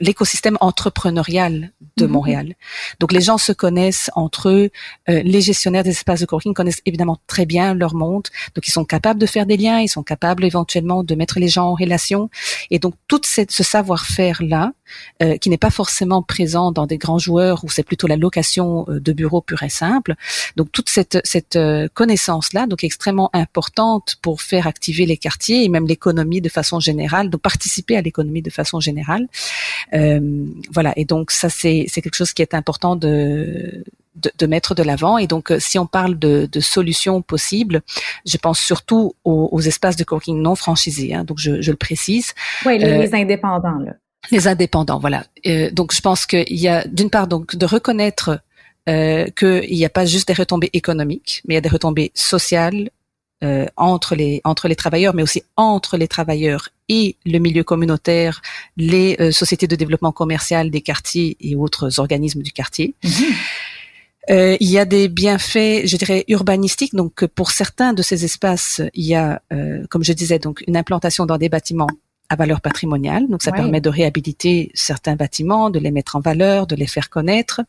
l'écosystème 0.00 0.58
entrepreneurial 0.60 1.72
de 1.96 2.06
mhm. 2.06 2.12
Montréal. 2.12 2.54
Donc 3.00 3.12
les 3.12 3.20
gens 3.20 3.38
se 3.38 3.52
connaissent 3.52 4.10
entre 4.14 4.48
eux, 4.48 4.70
euh, 5.08 5.22
les 5.22 5.40
gestionnaires 5.40 5.84
des 5.84 5.90
espaces 5.90 6.20
de 6.20 6.26
coworking 6.26 6.52
connaissent 6.52 6.82
évidemment 6.84 7.18
très 7.26 7.46
bien 7.46 7.74
leur 7.74 7.94
monde, 7.94 8.24
donc 8.54 8.66
ils 8.66 8.72
sont 8.72 8.84
capables 8.84 9.20
de 9.20 9.26
faire 9.26 9.46
des 9.46 9.56
liens, 9.56 9.80
ils 9.80 9.88
sont 9.88 10.02
capables 10.02 10.44
éventuellement 10.44 11.04
de 11.04 11.14
mettre 11.14 11.38
les 11.38 11.48
gens 11.48 11.66
en 11.66 11.74
relation, 11.74 12.28
et 12.70 12.78
donc 12.78 12.94
tout 13.06 13.20
ce 13.24 13.62
savoir-faire 13.62 14.42
là, 14.42 14.72
euh, 15.22 15.36
qui 15.36 15.50
n'est 15.50 15.58
pas 15.58 15.70
forcément 15.70 16.22
présent 16.22 16.72
dans 16.72 16.86
des 16.86 16.98
grands 16.98 17.18
joueurs 17.18 17.64
où 17.64 17.68
c'est 17.70 17.82
plutôt 17.82 18.06
la 18.06 18.16
location 18.16 18.86
euh, 18.88 19.00
de 19.00 19.12
bureaux 19.12 19.40
pur 19.40 19.62
et 19.62 19.68
simple, 19.68 20.14
donc 20.56 20.72
toute 20.72 20.88
cette, 20.88 21.18
cette 21.24 21.58
connaissance 21.94 22.52
là, 22.52 22.66
donc 22.66 22.84
extrêmement 22.84 23.30
importante 23.32 24.16
pour 24.22 24.42
faire 24.42 24.66
activer 24.66 25.06
les 25.06 25.16
quartiers 25.16 25.64
et 25.64 25.68
même 25.68 25.86
l'économie 25.86 26.40
de 26.40 26.48
façon 26.48 26.80
générale, 26.80 27.30
donc 27.30 27.40
participer 27.40 27.96
à 27.96 28.02
l'économie 28.02 28.42
de 28.42 28.50
façon 28.50 28.80
générale. 28.80 29.26
Euh, 29.94 30.46
voilà, 30.72 30.92
et 30.96 31.04
donc 31.04 31.30
ça 31.30 31.48
c'est 31.48 31.86
quelque 31.86 32.14
chose 32.14 32.32
qui 32.32 32.42
est 32.42 32.54
important 32.54 32.96
de 32.96 33.84
de, 34.38 34.46
mettre 34.46 34.74
de 34.74 34.82
l'avant. 34.82 35.18
Et 35.18 35.26
donc, 35.26 35.50
euh, 35.50 35.58
si 35.60 35.78
on 35.78 35.86
parle 35.86 36.18
de, 36.18 36.48
solutions 36.60 37.20
possibles, 37.20 37.82
je 38.24 38.36
pense 38.38 38.58
surtout 38.58 39.14
aux, 39.24 39.60
espaces 39.60 39.96
de 39.96 40.04
coworking 40.04 40.40
non 40.40 40.54
franchisés. 40.54 41.14
Hein, 41.14 41.24
donc, 41.24 41.38
je, 41.38 41.50
le 41.50 41.76
précise. 41.76 42.32
Oui, 42.64 42.78
les, 42.78 42.86
euh, 42.86 43.14
indépendants. 43.14 43.78
Là. 43.78 43.92
Les 44.30 44.48
indépendants, 44.48 44.98
voilà. 44.98 45.24
donc, 45.72 45.94
je 45.94 46.00
pense 46.00 46.26
qu'il 46.26 46.44
y 46.48 46.68
a 46.68 46.86
d'une 46.86 47.10
part 47.10 47.26
donc 47.26 47.56
de 47.56 47.66
reconnaître 47.66 48.40
euh, 48.88 49.26
qu'il 49.36 49.76
n'y 49.76 49.84
a 49.84 49.90
pas 49.90 50.04
juste 50.04 50.28
des 50.28 50.34
retombées 50.34 50.70
économiques, 50.72 51.42
mais 51.46 51.54
il 51.54 51.56
y 51.56 51.58
a 51.58 51.62
des 51.62 51.68
retombées 51.68 52.12
sociales, 52.14 52.90
euh, 53.44 53.66
entre 53.76 54.14
les 54.14 54.40
entre 54.44 54.66
les 54.66 54.76
travailleurs, 54.76 55.14
mais 55.14 55.22
aussi 55.22 55.42
entre 55.56 55.98
les 55.98 56.08
travailleurs 56.08 56.70
et 56.88 57.16
le 57.26 57.38
milieu 57.38 57.64
communautaire, 57.64 58.40
les 58.78 59.14
euh, 59.20 59.30
sociétés 59.30 59.66
de 59.66 59.76
développement 59.76 60.10
commercial 60.10 60.70
des 60.70 60.80
quartiers 60.80 61.36
et 61.40 61.54
autres 61.54 62.00
organismes 62.00 62.40
du 62.40 62.50
quartier. 62.50 62.94
Mhm. 63.04 63.10
Euh, 64.30 64.56
il 64.58 64.70
y 64.70 64.78
a 64.78 64.86
des 64.86 65.08
bienfaits, 65.08 65.86
je 65.86 65.96
dirais, 65.98 66.24
urbanistiques. 66.28 66.94
Donc, 66.94 67.26
pour 67.26 67.50
certains 67.50 67.92
de 67.92 68.00
ces 68.00 68.24
espaces, 68.24 68.80
il 68.94 69.04
y 69.04 69.14
a, 69.14 69.40
comme 69.88 70.02
je 70.02 70.12
disais, 70.12 70.40
donc 70.40 70.64
une 70.66 70.76
implantation 70.76 71.26
dans 71.26 71.38
des 71.38 71.48
bâtiments 71.48 71.86
à 72.28 72.36
valeur 72.36 72.60
patrimoniale. 72.60 73.28
Donc, 73.28 73.42
ça 73.42 73.52
permet 73.52 73.80
de 73.80 73.88
réhabiliter 73.88 74.70
certains 74.74 75.16
bâtiments, 75.16 75.70
de 75.70 75.78
les 75.78 75.90
mettre 75.90 76.16
en 76.16 76.20
valeur, 76.20 76.66
de 76.66 76.76
les 76.76 76.86
faire 76.86 77.10
connaître 77.10 77.62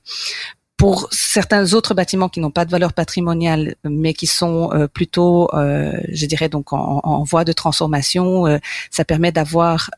pour 0.77 1.07
certains 1.11 1.73
autres 1.73 1.95
bâtiments 1.95 2.29
qui 2.29 2.39
n'ont 2.39 2.51
pas 2.51 2.63
de 2.63 2.69
valeur 2.69 2.93
patrimoniale, 2.93 3.75
mais 3.83 4.13
qui 4.13 4.27
sont 4.27 4.71
euh, 4.71 4.87
plutôt, 4.87 5.49
euh, 5.55 5.99
je 6.09 6.27
dirais 6.27 6.49
donc 6.49 6.71
en, 6.71 7.01
en 7.03 7.23
voie 7.23 7.43
de 7.43 7.51
transformation, 7.51 8.45
euh, 8.45 8.59
ça 8.91 9.03
permet 9.03 9.31
d'avoir 9.31 9.89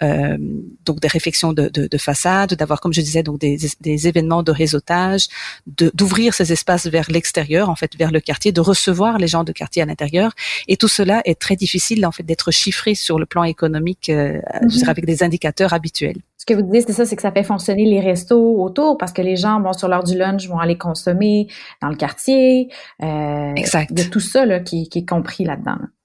donc 0.86 1.02
des 1.02 1.10
réflexions 1.10 1.52
de, 1.52 1.68
de, 1.68 1.88
de 1.88 1.98
façade, 1.98 2.54
d'avoir, 2.54 2.80
comme 2.80 2.94
je 2.94 3.02
disais, 3.02 3.24
donc 3.24 3.40
des, 3.40 3.58
des 3.82 4.08
événements 4.08 4.42
de 4.42 4.52
réseautage, 4.52 5.28
d'ouvrir 5.68 6.34
ces 6.34 6.54
espaces 6.54 6.88
vers 6.88 7.12
l'extérieur, 7.12 7.70
en 7.70 7.76
fait, 7.76 7.98
vers 7.98 8.12
le 8.12 8.22
quartier, 8.22 8.52
de 8.54 8.62
recevoir 8.62 9.18
les 9.18 9.28
gens 9.28 9.44
de 9.44 9.52
quartier 9.52 9.82
à 9.82 9.86
l'intérieur. 9.86 10.32
Et 10.70 10.78
tout 10.78 10.88
cela 10.88 11.22
est 11.26 11.40
très 11.40 11.58
difficile 11.58 12.06
en 12.06 12.12
fait 12.12 12.24
d'être 12.24 12.52
chiffré 12.52 12.96
sur 12.96 13.20
le 13.20 13.26
plan 13.26 13.44
économique, 13.44 14.06
je 14.08 14.42
mhm. 14.62 14.68
dirais, 14.68 14.92
avec 14.92 15.06
des 15.06 15.24
indicateurs 15.24 15.74
habituels 15.74 16.22
que 16.50 16.54
vous 16.56 16.62
dites, 16.64 16.88
c'est 16.88 16.94
ça, 16.94 17.06
c'est 17.06 17.16
que 17.16 17.22
ça 17.22 17.32
fait 17.32 17.44
fonctionner 17.44 17.86
les 17.86 18.00
restos 18.00 18.62
autour 18.62 18.98
parce 18.98 19.14
que 19.14 19.22
les 19.22 19.36
gens, 19.36 19.60
bon, 19.60 19.74
sur 19.74 19.88
l'heure 19.88 20.04
du 20.04 20.18
lunch, 20.18 20.48
vont 20.48 20.60
aller 20.60 20.78
consommer 20.78 21.48
dans 21.82 21.90
le 21.90 21.96
quartier. 21.96 22.70
Euh, 23.04 23.54
exact. 23.56 23.98
A 24.00 24.04
tout 24.06 24.20
ça 24.20 24.46
là, 24.46 24.60
qui, 24.60 24.90
qui 24.90 25.00
est 25.00 25.10
compris 25.10 25.46
là-dedans. 25.46 25.72
là 25.72 25.78
dedans 25.78 25.99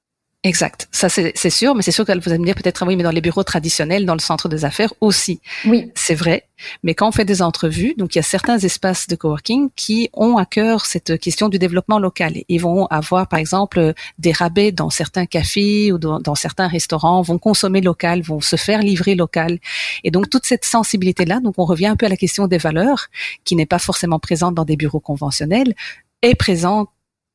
Exact. 0.47 0.89
Ça, 0.93 1.09
c'est 1.09 1.51
sûr, 1.51 1.75
mais 1.75 1.81
c'est 1.81 1.91
sûr 1.91 2.05
qu'elle 2.05 2.21
vous 2.21 2.29
allez 2.29 2.39
me 2.39 2.45
dire 2.45 2.55
peut-être, 2.55 2.83
ah 2.83 2.87
oui, 2.87 2.97
mais 2.97 3.03
dans 3.03 3.11
les 3.11 3.23
bureaux 3.23 3.45
traditionnels, 3.45 4.05
dans 4.05 4.13
le 4.13 4.21
centre 4.21 4.47
des 4.47 4.67
affaires 4.67 4.93
aussi. 5.01 5.41
Oui. 5.65 5.91
C'est 5.95 6.15
vrai. 6.15 6.45
Mais 6.83 6.95
quand 6.95 7.09
on 7.09 7.13
fait 7.13 7.25
des 7.25 7.41
entrevues, 7.41 7.95
donc 7.97 8.15
il 8.15 8.19
y 8.19 8.21
a 8.21 8.23
certains 8.23 8.59
espaces 8.59 9.07
de 9.07 9.17
coworking 9.17 9.71
qui 9.75 10.11
ont 10.13 10.37
à 10.37 10.45
cœur 10.45 10.85
cette 10.85 11.19
question 11.19 11.49
du 11.49 11.59
développement 11.59 11.99
local. 11.99 12.35
Ils 12.51 12.61
vont 12.61 12.85
avoir, 12.87 13.27
par 13.27 13.39
exemple, 13.39 13.95
des 14.19 14.33
rabais 14.33 14.71
dans 14.71 14.91
certains 14.91 15.25
cafés 15.25 15.93
ou 15.93 15.99
dans, 15.99 16.21
dans 16.21 16.35
certains 16.35 16.69
restaurants, 16.69 17.23
vont 17.23 17.39
consommer 17.39 17.81
local, 17.81 18.21
vont 18.21 18.43
se 18.43 18.57
faire 18.57 18.83
livrer 18.83 19.15
local. 19.15 19.59
Et 20.05 20.11
donc, 20.11 20.29
toute 20.29 20.45
cette 20.45 20.67
sensibilité-là, 20.67 21.41
donc 21.41 21.55
on 21.57 21.65
revient 21.65 21.87
un 21.87 21.97
peu 21.97 22.05
à 22.05 22.11
la 22.11 22.19
question 22.19 22.49
des 22.49 22.59
valeurs, 22.59 23.07
qui 23.45 23.57
n'est 23.57 23.65
pas 23.65 23.79
forcément 23.79 24.19
présente 24.19 24.55
dans 24.55 24.67
des 24.67 24.77
bureaux 24.77 25.01
conventionnels, 25.01 25.75
est 26.21 26.35
présente 26.35 26.89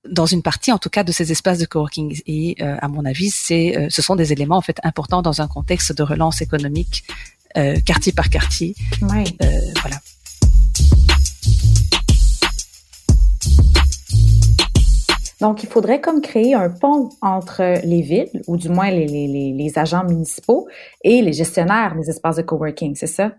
dans 0.07 0.25
une 0.25 0.41
partie 0.41 0.71
en 0.71 0.77
tout 0.77 0.89
cas 0.89 1.03
de 1.03 1.11
ces 1.11 1.31
espaces 1.31 1.59
de 1.59 1.65
coworking. 1.65 2.21
Et 2.25 2.55
euh, 2.61 2.77
à 2.81 2.87
mon 2.87 3.05
avis, 3.05 3.29
c'est, 3.29 3.77
euh, 3.77 3.87
ce 3.89 4.01
sont 4.01 4.15
des 4.15 4.31
éléments 4.31 4.57
en 4.57 4.61
fait 4.61 4.77
importants 4.83 5.21
dans 5.21 5.41
un 5.41 5.47
contexte 5.47 5.93
de 5.93 6.03
relance 6.03 6.41
économique 6.41 7.03
euh, 7.57 7.79
quartier 7.81 8.11
par 8.11 8.29
quartier. 8.29 8.75
Ouais. 9.01 9.23
voilà. 9.81 9.97
Donc, 15.41 15.63
il 15.63 15.69
faudrait 15.69 16.01
comme 16.01 16.19
créer 16.19 16.53
un 16.53 16.69
pont 16.69 17.09
entre 17.21 17.79
les 17.85 18.01
villes, 18.01 18.41
ou 18.47 18.57
du 18.57 18.67
moins 18.67 18.91
les, 18.91 19.07
les, 19.07 19.53
les 19.53 19.79
agents 19.79 20.03
municipaux, 20.03 20.67
et 21.01 21.21
les 21.21 21.31
gestionnaires 21.31 21.95
des 21.95 22.09
espaces 22.09 22.35
de 22.35 22.41
coworking, 22.41 22.95
c'est 22.95 23.07
ça? 23.07 23.31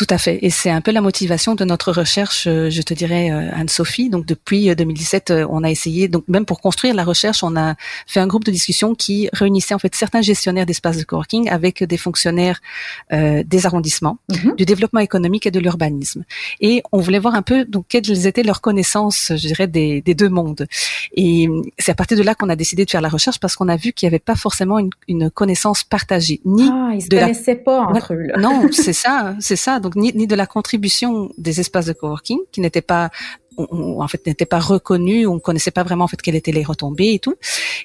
Tout 0.00 0.06
à 0.08 0.16
fait. 0.16 0.38
Et 0.40 0.48
c'est 0.48 0.70
un 0.70 0.80
peu 0.80 0.92
la 0.92 1.02
motivation 1.02 1.54
de 1.54 1.62
notre 1.62 1.92
recherche, 1.92 2.46
euh, 2.46 2.70
je 2.70 2.80
te 2.80 2.94
dirais, 2.94 3.30
euh, 3.30 3.50
Anne-Sophie. 3.54 4.08
Donc 4.08 4.24
depuis 4.24 4.74
2017, 4.74 5.30
euh, 5.30 5.46
on 5.50 5.62
a 5.62 5.70
essayé, 5.70 6.08
donc 6.08 6.24
même 6.26 6.46
pour 6.46 6.62
construire 6.62 6.94
la 6.94 7.04
recherche, 7.04 7.44
on 7.44 7.54
a 7.54 7.74
fait 8.06 8.18
un 8.18 8.26
groupe 8.26 8.44
de 8.44 8.50
discussion 8.50 8.94
qui 8.94 9.28
réunissait 9.34 9.74
en 9.74 9.78
fait 9.78 9.94
certains 9.94 10.22
gestionnaires 10.22 10.64
d'espaces 10.64 10.96
de 10.96 11.02
coworking 11.02 11.50
avec 11.50 11.84
des 11.84 11.98
fonctionnaires 11.98 12.62
des 13.10 13.66
arrondissements, 13.66 14.18
mhm. 14.30 14.54
du 14.56 14.64
développement 14.64 15.00
économique 15.00 15.46
et 15.46 15.50
de 15.50 15.60
l'urbanisme. 15.60 16.24
Et 16.60 16.82
on 16.92 17.00
voulait 17.00 17.18
voir 17.18 17.34
un 17.34 17.42
peu 17.42 17.66
donc 17.66 17.84
quelles 17.88 18.26
étaient 18.26 18.42
leurs 18.42 18.62
connaissances, 18.62 19.32
je 19.36 19.46
dirais, 19.48 19.66
des, 19.66 20.00
des 20.00 20.14
deux 20.14 20.28
mondes. 20.28 20.66
Et 21.14 21.48
c'est 21.78 21.92
à 21.92 21.94
partir 21.94 22.16
de 22.16 22.22
là 22.22 22.34
qu'on 22.34 22.48
a 22.48 22.56
décidé 22.56 22.86
de 22.86 22.90
faire 22.90 23.02
la 23.02 23.08
recherche 23.08 23.38
parce 23.38 23.56
qu'on 23.56 23.68
a 23.68 23.76
vu 23.76 23.92
qu'il 23.92 24.06
n'y 24.06 24.12
avait 24.12 24.18
pas 24.18 24.36
forcément 24.36 24.78
une, 24.78 24.90
une 25.08 25.30
connaissance 25.30 25.84
partagée, 25.84 26.40
ni 26.46 26.68
ah, 26.70 26.92
ils 26.94 27.02
se 27.02 27.08
connaissaient 27.08 27.56
pas 27.56 27.80
entre 27.82 28.14
eux. 28.14 28.22
Là. 28.22 28.38
Non, 28.38 28.68
c'est 28.70 28.94
ça 28.94 29.34
c'est 29.40 29.56
ça. 29.56 29.80
Donc 29.80 29.89
ni, 29.96 30.12
ni 30.14 30.26
de 30.26 30.34
la 30.34 30.46
contribution 30.46 31.30
des 31.38 31.60
espaces 31.60 31.86
de 31.86 31.92
coworking 31.92 32.38
qui 32.52 32.60
n'étaient 32.60 32.82
pas 32.82 33.10
en 33.58 34.08
fait 34.08 34.26
n'étaient 34.26 34.46
pas 34.46 34.60
reconnus, 34.60 35.26
on 35.26 35.38
connaissait 35.38 35.70
pas 35.70 35.82
vraiment 35.82 36.04
en 36.04 36.08
fait 36.08 36.20
quelles 36.22 36.36
étaient 36.36 36.52
les 36.52 36.64
retombées 36.64 37.14
et 37.14 37.18
tout. 37.18 37.34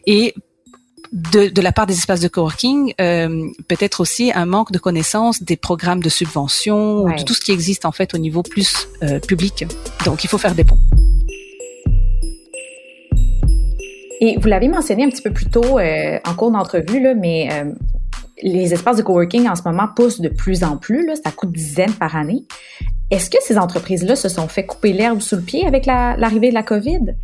Et 0.06 0.34
de, 1.12 1.50
de 1.50 1.62
la 1.62 1.72
part 1.72 1.86
des 1.86 1.94
espaces 1.94 2.20
de 2.20 2.28
coworking, 2.28 2.94
euh, 3.00 3.48
peut-être 3.68 4.02
aussi 4.02 4.32
un 4.34 4.46
manque 4.46 4.72
de 4.72 4.80
connaissance 4.80 5.44
des 5.44 5.58
programmes 5.58 6.02
de 6.02 6.10
subvention, 6.10 7.06
de 7.06 7.24
tout 7.24 7.34
ce 7.34 7.42
qui 7.42 7.52
existe 7.52 7.86
en 7.86 7.92
fait 7.92 8.14
au 8.14 8.18
niveau 8.18 8.42
plus 8.42 8.88
euh, 9.04 9.20
public. 9.20 9.66
Donc 10.06 10.24
il 10.24 10.28
faut 10.28 10.38
faire 10.38 10.56
des 10.56 10.64
ponts. 10.64 10.80
Et 14.22 14.38
vous 14.40 14.48
l'avez 14.48 14.68
mentionné 14.68 15.04
un 15.04 15.10
petit 15.10 15.22
peu 15.22 15.32
plus 15.32 15.48
tôt 15.48 15.78
euh, 15.78 16.20
en 16.26 16.34
cours 16.36 16.52
d'entrevue, 16.52 17.14
mais 17.16 17.50
euh, 17.52 17.72
les 18.42 18.74
espaces 18.74 18.98
de 18.98 19.02
coworking 19.02 19.48
en 19.48 19.56
ce 19.56 19.64
moment 19.66 19.88
poussent 19.96 20.22
de 20.22 20.30
plus 20.30 20.64
en 20.64 20.78
plus, 20.78 21.06
là, 21.06 21.14
ça 21.16 21.32
coûte 21.32 21.52
dizaines 21.52 21.94
par 21.94 22.16
année. 22.16 22.46
Est-ce 23.12 23.30
que 23.30 23.38
ces 23.42 23.58
entreprises-là 23.58 24.16
se 24.16 24.30
sont 24.30 24.48
fait 24.48 24.66
couper 24.66 24.94
l'herbe 24.94 25.22
sous 25.22 25.36
le 25.36 25.42
pied 25.42 25.66
avec 25.66 25.86
l'arrivée 25.86 26.50
de 26.50 26.56
la 26.56 26.64
COVID? 26.64 27.16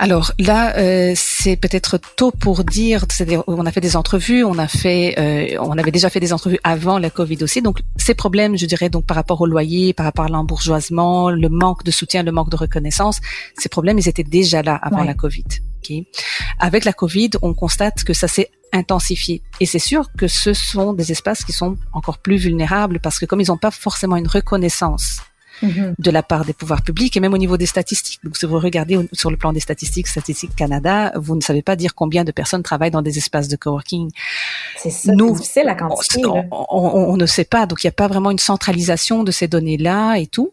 Alors 0.00 0.32
là, 0.38 0.76
euh, 0.76 1.12
c'est 1.16 1.56
peut-être 1.56 1.98
tôt 2.14 2.30
pour 2.30 2.62
dire. 2.62 3.04
C'est-à-dire, 3.10 3.42
on 3.48 3.66
a 3.66 3.72
fait 3.72 3.80
des 3.80 3.96
entrevues, 3.96 4.44
on 4.44 4.56
a 4.58 4.68
fait, 4.68 5.14
euh, 5.18 5.58
on 5.60 5.76
avait 5.76 5.90
déjà 5.90 6.08
fait 6.08 6.20
des 6.20 6.32
entrevues 6.32 6.60
avant 6.62 6.98
la 6.98 7.10
Covid 7.10 7.38
aussi. 7.42 7.62
Donc 7.62 7.80
ces 7.96 8.14
problèmes, 8.14 8.56
je 8.56 8.66
dirais, 8.66 8.90
donc 8.90 9.06
par 9.06 9.16
rapport 9.16 9.40
au 9.40 9.46
loyer, 9.46 9.92
par 9.92 10.06
rapport 10.06 10.26
à 10.26 10.28
l'embourgeoisement, 10.28 11.30
le 11.30 11.48
manque 11.48 11.82
de 11.82 11.90
soutien, 11.90 12.22
le 12.22 12.30
manque 12.30 12.50
de 12.50 12.56
reconnaissance, 12.56 13.20
ces 13.56 13.68
problèmes, 13.68 13.98
ils 13.98 14.08
étaient 14.08 14.22
déjà 14.22 14.62
là 14.62 14.76
avant 14.76 15.02
la 15.02 15.14
Covid. 15.14 15.44
Avec 16.58 16.84
la 16.84 16.92
Covid, 16.92 17.30
on 17.42 17.54
constate 17.54 18.04
que 18.04 18.14
ça 18.14 18.28
s'est 18.28 18.50
intensifié. 18.72 19.42
Et 19.60 19.66
c'est 19.66 19.78
sûr 19.78 20.10
que 20.16 20.28
ce 20.28 20.52
sont 20.52 20.92
des 20.92 21.10
espaces 21.12 21.44
qui 21.44 21.52
sont 21.52 21.76
encore 21.92 22.18
plus 22.18 22.36
vulnérables 22.36 23.00
parce 23.00 23.18
que 23.18 23.26
comme 23.26 23.40
ils 23.40 23.48
n'ont 23.48 23.56
pas 23.56 23.70
forcément 23.70 24.16
une 24.16 24.28
reconnaissance 24.28 25.20
Mhm. 25.62 25.94
de 25.98 26.10
la 26.10 26.22
part 26.22 26.44
des 26.44 26.52
pouvoirs 26.52 26.82
publics 26.82 27.16
et 27.16 27.20
même 27.20 27.34
au 27.34 27.38
niveau 27.38 27.56
des 27.56 27.66
statistiques. 27.66 28.20
Donc, 28.24 28.36
si 28.36 28.46
vous 28.46 28.58
regardez 28.58 28.98
sur 29.12 29.30
le 29.30 29.36
plan 29.36 29.52
des 29.52 29.60
statistiques, 29.60 30.06
Statistiques 30.06 30.54
Canada, 30.56 31.12
vous 31.16 31.36
ne 31.36 31.40
savez 31.40 31.62
pas 31.62 31.76
dire 31.76 31.94
combien 31.94 32.24
de 32.24 32.32
personnes 32.32 32.62
travaillent 32.62 32.90
dans 32.90 33.02
des 33.02 33.18
espaces 33.18 33.48
de 33.48 33.56
coworking. 33.56 34.10
C'est 34.76 34.90
ça, 34.90 35.12
Nous, 35.12 35.32
difficile 35.32 35.64
la 35.66 35.74
quantité. 35.74 36.22
On, 36.50 37.16
ne 37.16 37.26
sait 37.26 37.44
pas, 37.44 37.66
donc 37.66 37.82
il 37.82 37.86
n'y 37.86 37.90
a 37.90 37.92
pas 37.92 38.08
vraiment 38.08 38.30
une 38.30 38.38
centralisation 38.38 39.24
de 39.24 39.30
ces 39.30 39.48
données-là 39.48 40.16
et 40.16 40.26
tout. 40.26 40.52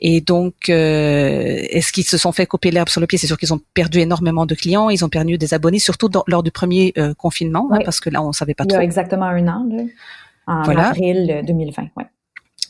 Et 0.00 0.20
donc, 0.20 0.68
euh, 0.68 1.66
est-ce 1.70 1.92
qu'ils 1.92 2.04
se 2.04 2.18
sont 2.18 2.32
fait 2.32 2.46
couper 2.46 2.70
l'herbe 2.70 2.88
sur 2.88 3.00
le 3.00 3.06
pied? 3.06 3.18
C'est 3.18 3.26
sûr 3.26 3.38
qu'ils 3.38 3.52
ont 3.52 3.60
perdu 3.72 4.00
énormément 4.00 4.46
de 4.46 4.54
clients, 4.54 4.90
ils 4.90 5.04
ont 5.04 5.08
perdu 5.08 5.38
des 5.38 5.54
abonnés, 5.54 5.78
surtout 5.78 6.10
lors 6.26 6.42
du 6.42 6.50
premier 6.50 6.92
euh, 6.98 7.14
confinement, 7.14 7.68
hein, 7.72 7.78
parce 7.84 8.00
que 8.00 8.10
là, 8.10 8.22
on 8.22 8.32
savait 8.32 8.54
pas 8.54 8.64
trop. 8.64 8.76
Il 8.76 8.80
y 8.80 8.82
a 8.82 8.84
exactement 8.84 9.26
un 9.26 9.48
an, 9.48 9.66
là, 9.70 9.84
en 10.46 10.76
avril 10.76 11.42
2020. 11.46 11.88
Ouais. 11.96 12.04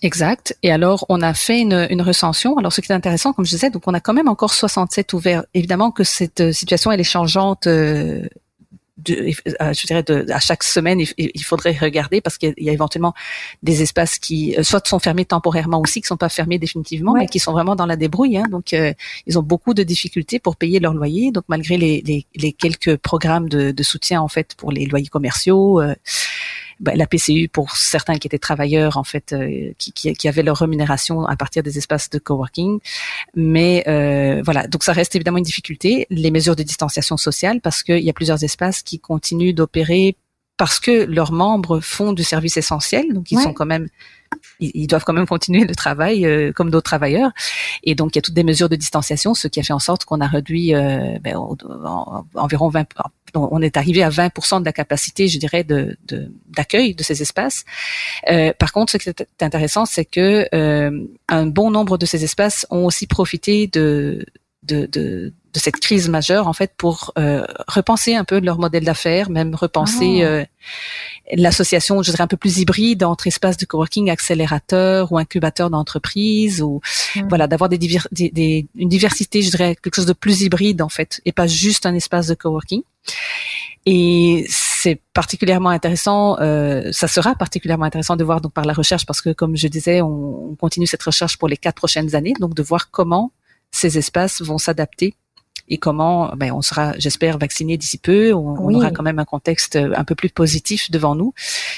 Exact. 0.05 0.55
Et 0.62 0.71
alors, 0.71 1.07
on 1.09 1.23
a 1.23 1.33
fait 1.33 1.62
une, 1.62 1.87
une, 1.88 2.03
recension. 2.03 2.59
Alors, 2.59 2.75
ce 2.75 2.83
qui 2.83 2.93
est 2.93 2.95
intéressant, 2.95 3.33
comme 3.33 3.47
je 3.47 3.51
disais, 3.51 3.71
donc 3.71 3.85
on 3.87 3.95
a 3.95 4.01
quand 4.01 4.12
même 4.12 4.29
encore 4.29 4.53
67 4.53 5.14
ouverts. 5.14 5.45
Évidemment 5.55 5.90
que 5.90 6.05
cette 6.05 6.43
euh, 6.43 6.53
situation, 6.53 6.93
elle 6.93 7.01
est 7.01 7.05
changeante. 7.05 7.67
Euh, 7.67 8.29
de, 8.99 9.14
euh, 9.14 9.73
je 9.73 9.87
dirais 9.87 10.03
de, 10.03 10.27
à 10.31 10.40
chaque 10.40 10.62
semaine, 10.62 11.01
il, 11.01 11.43
faudrait 11.43 11.73
regarder 11.73 12.21
parce 12.21 12.37
qu'il 12.37 12.53
y 12.59 12.69
a 12.69 12.73
éventuellement 12.73 13.14
des 13.62 13.81
espaces 13.81 14.19
qui 14.19 14.55
soit 14.62 14.87
sont 14.87 14.99
fermés 14.99 15.25
temporairement 15.25 15.81
aussi, 15.81 16.03
qui 16.03 16.07
sont 16.07 16.19
pas 16.19 16.29
fermés 16.29 16.59
définitivement, 16.59 17.14
mais 17.14 17.27
qui 17.27 17.38
sont 17.38 17.53
vraiment 17.53 17.75
dans 17.75 17.87
la 17.87 17.97
débrouille. 17.97 18.37
Hein. 18.37 18.45
Donc, 18.51 18.73
ils 18.73 19.38
ont 19.38 19.43
beaucoup 19.43 19.75
de 19.75 19.83
difficultés 19.83 20.38
pour 20.38 20.55
payer 20.57 20.79
leur 20.79 20.95
loyer. 20.95 21.33
Donc, 21.33 21.45
malgré 21.49 21.77
les, 21.77 22.03
les, 22.07 22.27
les 22.37 22.53
quelques 22.53 22.97
programmes 22.97 23.49
de, 23.49 23.73
de, 23.73 23.83
soutien 23.83 24.21
en 24.21 24.29
fait 24.29 24.55
pour 24.55 24.71
les 24.71 24.87
loyers 24.87 25.09
commerciaux, 25.09 25.83
bah, 26.81 26.93
la 26.95 27.07
PCU 27.07 27.49
pour 27.49 27.77
certains 27.77 28.17
qui 28.17 28.27
étaient 28.27 28.39
travailleurs 28.39 28.97
en 28.97 29.05
fait, 29.05 29.33
euh, 29.33 29.73
qui, 29.79 29.93
qui, 29.93 30.13
qui, 30.15 30.29
avaient 30.29 30.43
leur 30.43 30.57
rémunération 30.57 31.25
à 31.27 31.37
partir 31.37 31.63
des 31.63 31.79
espaces 31.79 32.11
de 32.11 32.19
coworking. 32.19 32.81
Mais 33.35 33.85
euh, 33.89 34.43
voilà, 34.45 34.67
donc 34.67 34.85
ça 34.85 34.93
reste 34.93 35.15
évidemment 35.17 35.39
une 35.39 35.45
difficulté. 35.45 36.07
Les 36.11 36.31
mesures 36.31 36.57
de 36.57 36.63
distanciation 36.63 37.17
sociale 37.17 37.61
parce 37.61 37.83
qu'il 37.83 38.03
y 38.03 38.11
a 38.11 38.15
plusieurs 38.15 38.43
espaces 38.43 38.83
qui 38.83 38.99
continuent 38.99 39.55
d'opérer 39.55 40.17
parce 40.57 40.79
que 40.79 41.05
leurs 41.05 41.33
membres 41.33 41.81
font 41.81 42.13
du 42.13 42.23
service 42.23 42.57
essentiel, 42.57 43.13
donc 43.13 43.33
ils 43.33 43.41
sont 43.41 43.53
quand 43.53 43.67
même 43.67 43.89
ils, 44.61 44.87
doivent 44.87 45.05
quand 45.05 45.12
même 45.12 45.27
continuer 45.27 45.64
le 45.64 45.75
travail 45.75 46.27
euh, 46.27 46.53
comme 46.53 46.70
d'autres 46.70 46.85
travailleurs. 46.85 47.31
Et 47.83 47.94
donc, 47.94 48.14
il 48.14 48.18
y 48.18 48.20
a 48.20 48.23
toutes 48.23 48.35
des 48.35 48.44
mesures 48.44 48.68
de 48.68 48.77
distanciation, 48.77 49.35
ce 49.35 49.49
qui 49.49 49.61
a 49.61 49.62
fait 49.62 49.73
en 49.73 49.79
sorte 49.79 50.05
qu'on 50.05 50.20
a 50.20 50.27
réduit 50.27 50.75
euh, 50.75 51.18
ben, 51.20 51.37
environ 52.35 52.68
20, 52.68 52.87
on 53.35 53.62
est 53.62 53.77
arrivé 53.77 54.03
à 54.03 54.11
20% 54.11 54.61
de 54.61 54.64
la 54.64 54.73
capacité, 54.73 55.29
je 55.29 55.38
dirais, 55.38 55.64
d'accueil 55.64 56.94
de, 56.94 57.03
ces 57.03 57.23
espaces. 57.23 57.64
Euh, 58.31 58.53
par 58.59 58.73
contre, 58.73 58.92
ce 58.92 58.99
qui 58.99 59.09
est 59.09 59.42
intéressant, 59.42 59.87
c'est 59.87 60.05
que 60.05 60.49
un 61.29 61.47
bon 61.47 61.70
nombre 61.70 61.99
de 61.99 62.07
ces 62.07 62.25
espaces 62.25 62.66
ont 62.70 62.85
aussi 62.85 63.07
profité 63.07 63.66
de, 63.66 64.25
de, 64.64 64.87
de 64.87 65.33
de 65.55 65.61
cette 65.61 65.77
crise 65.77 66.09
majeure 66.09 66.48
en 66.48 66.53
fait 66.53 66.72
pour 66.77 67.12
euh, 67.16 67.44
repenser 67.68 68.14
un 68.16 68.24
peu 68.24 68.40
leur 68.40 68.59
modèle 68.59 68.85
d'affaires, 68.85 69.31
même 69.31 69.55
repenser 69.55 70.22
ah. 70.22 70.27
euh, 70.27 70.44
l'association, 71.33 72.03
je 72.03 72.11
dirais 72.11 72.24
un 72.24 72.27
peu 72.27 72.37
plus 72.37 72.59
hybride 72.59 73.05
entre 73.05 73.29
espace 73.29 73.57
de 73.57 73.64
coworking, 73.64 74.11
accélérateur 74.11 75.12
ou 75.12 75.18
incubateur 75.18 75.70
d'entreprise 75.70 76.61
ou 76.61 76.81
voilà 77.29 77.46
d'avoir 77.46 77.70
des, 77.70 77.79
des, 77.79 78.66
une 78.74 78.88
diversité, 78.88 79.42
je 79.42 79.50
dirais 79.50 79.77
quelque 79.81 79.94
chose 79.94 80.07
de 80.07 80.12
plus 80.12 80.42
hybride 80.42 80.83
en 80.83 80.88
fait 80.88 81.20
et 81.24 81.33
pas 81.33 81.46
juste 81.46 81.87
un 81.87 81.94
espace 81.94 82.27
de 82.27 82.35
coworking. 82.35 82.83
Et 83.87 84.46
c'est 84.48 84.98
particulièrement 85.12 85.68
intéressant, 85.68 86.38
euh, 86.40 86.90
ça 86.90 87.07
sera 87.07 87.35
particulièrement 87.35 87.85
intéressant 87.85 88.16
de 88.16 88.24
voir 88.24 88.40
donc 88.40 88.53
par 88.55 88.64
la 88.64 88.72
recherche 88.72 89.07
parce 89.07 89.20
que 89.20 89.31
comme 89.31 89.57
je 89.57 89.68
disais, 89.68 90.00
on, 90.00 90.53
on 90.53 90.55
continue 90.57 90.87
cette 90.87 91.03
recherche 91.03 91.37
pour 91.37 91.48
les 91.48 91.59
quatre 91.59 91.77
prochaines 91.77 92.14
années, 92.16 92.33
donc 92.40 92.55
de 92.55 92.62
voir 92.62 92.90
comment 92.90 93.31
ces 93.75 93.99
espaces 93.99 94.41
vont 94.41 94.59
s'adapter 94.59 95.15
et 95.68 95.79
comment 95.79 96.33
ben, 96.37 96.53
on 96.53 96.62
sera, 96.62 96.92
j'espère, 96.98 97.38
vacciné 97.38 97.77
d'ici 97.77 97.98
peu, 97.98 98.33
on, 98.33 98.57
on, 98.59 98.74
aura 98.74 98.90
quand 98.90 99.03
même 99.03 99.18
un 99.18 99.24
contexte 99.24 99.77
euh, 99.77 99.92
un 99.96 100.05
peu 100.05 100.14
plus 100.14 100.31
positif 100.31 100.90
devant 100.90 101.14
nous, 101.14 101.33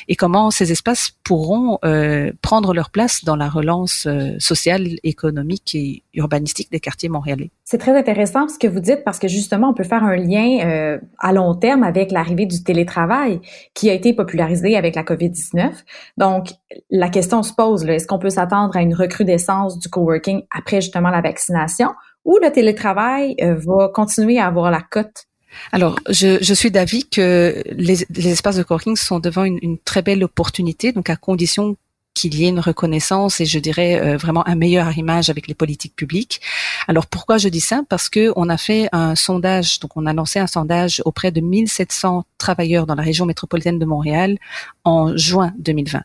et 0.08 0.16
comment 0.16 0.50
ces 0.50 0.72
espaces 0.72 1.12
pourront 1.24 1.78
euh, 1.84 2.32
prendre 2.42 2.72
leur 2.74 2.90
place 2.90 3.24
dans 3.24 3.36
la 3.36 3.48
relance 3.48 4.06
euh, 4.06 4.36
sociale, 4.38 4.86
économique 5.02 5.74
et 5.74 6.02
urbanistique 6.14 6.70
des 6.70 6.80
quartiers 6.80 7.08
montréalais. 7.08 7.50
C'est 7.64 7.78
très 7.78 7.96
intéressant 7.98 8.48
ce 8.48 8.58
que 8.58 8.68
vous 8.68 8.78
dites 8.78 9.02
parce 9.04 9.18
que 9.18 9.26
justement, 9.26 9.70
on 9.70 9.74
peut 9.74 9.84
faire 9.84 10.04
un 10.04 10.16
lien 10.16 10.60
euh, 10.64 10.98
à 11.18 11.32
long 11.32 11.54
terme 11.54 11.82
avec 11.82 12.12
l'arrivée 12.12 12.46
du 12.46 12.62
télétravail 12.62 13.40
qui 13.74 13.90
a 13.90 13.92
été 13.92 14.12
popularisé 14.12 14.76
avec 14.76 14.94
la 14.94 15.02
COVID-19. 15.02 15.72
Donc, 16.16 16.50
la 16.90 17.08
question 17.08 17.42
se 17.42 17.52
pose, 17.52 17.84
est-ce 17.86 18.06
qu'on 18.06 18.20
peut 18.20 18.30
s'attendre 18.30 18.76
à 18.76 18.82
une 18.82 18.94
recrudescence 18.94 19.80
du 19.80 19.88
coworking 19.88 20.42
après 20.56 20.80
justement 20.80 21.10
la 21.10 21.20
vaccination? 21.20 21.90
Ou 22.26 22.38
le 22.42 22.50
télétravail 22.52 23.36
euh, 23.40 23.54
va 23.54 23.88
continuer 23.88 24.38
à 24.38 24.46
avoir 24.46 24.70
la 24.70 24.82
cote? 24.82 25.24
Alors, 25.72 25.98
je, 26.10 26.38
je 26.42 26.54
suis 26.54 26.70
d'avis 26.70 27.08
que 27.08 27.62
les, 27.70 27.96
les, 28.10 28.28
espaces 28.28 28.56
de 28.56 28.62
coworking 28.62 28.96
sont 28.96 29.20
devant 29.20 29.44
une, 29.44 29.58
une, 29.62 29.78
très 29.78 30.02
belle 30.02 30.22
opportunité, 30.22 30.92
donc 30.92 31.08
à 31.08 31.16
condition 31.16 31.76
qu'il 32.16 32.34
y 32.34 32.46
ait 32.46 32.48
une 32.48 32.60
reconnaissance 32.60 33.40
et 33.40 33.44
je 33.44 33.58
dirais 33.58 34.00
euh, 34.00 34.16
vraiment 34.16 34.46
un 34.48 34.54
meilleur 34.54 34.86
arrimage 34.86 35.28
avec 35.28 35.46
les 35.46 35.54
politiques 35.54 35.94
publiques. 35.94 36.40
Alors 36.88 37.06
pourquoi 37.06 37.36
je 37.36 37.48
dis 37.48 37.60
ça? 37.60 37.82
Parce 37.88 38.08
que 38.08 38.32
on 38.36 38.48
a 38.48 38.56
fait 38.56 38.88
un 38.92 39.14
sondage, 39.14 39.80
donc 39.80 39.96
on 39.96 40.06
a 40.06 40.12
lancé 40.14 40.38
un 40.38 40.46
sondage 40.46 41.02
auprès 41.04 41.30
de 41.30 41.40
1700 41.40 42.24
travailleurs 42.38 42.86
dans 42.86 42.94
la 42.94 43.02
région 43.02 43.26
métropolitaine 43.26 43.78
de 43.78 43.84
Montréal 43.84 44.38
en 44.84 45.16
juin 45.16 45.52
2020. 45.58 46.02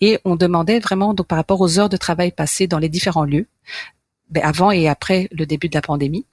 Et 0.00 0.20
on 0.24 0.36
demandait 0.36 0.78
vraiment 0.78 1.14
donc 1.14 1.26
par 1.26 1.36
rapport 1.36 1.60
aux 1.60 1.80
heures 1.80 1.88
de 1.88 1.96
travail 1.96 2.30
passées 2.30 2.68
dans 2.68 2.78
les 2.78 2.88
différents 2.88 3.24
lieux, 3.24 3.48
ben, 4.30 4.42
avant 4.42 4.70
et 4.70 4.88
après 4.88 5.28
le 5.32 5.46
début 5.46 5.68
de 5.68 5.74
la 5.74 5.82
pandémie. 5.82 6.26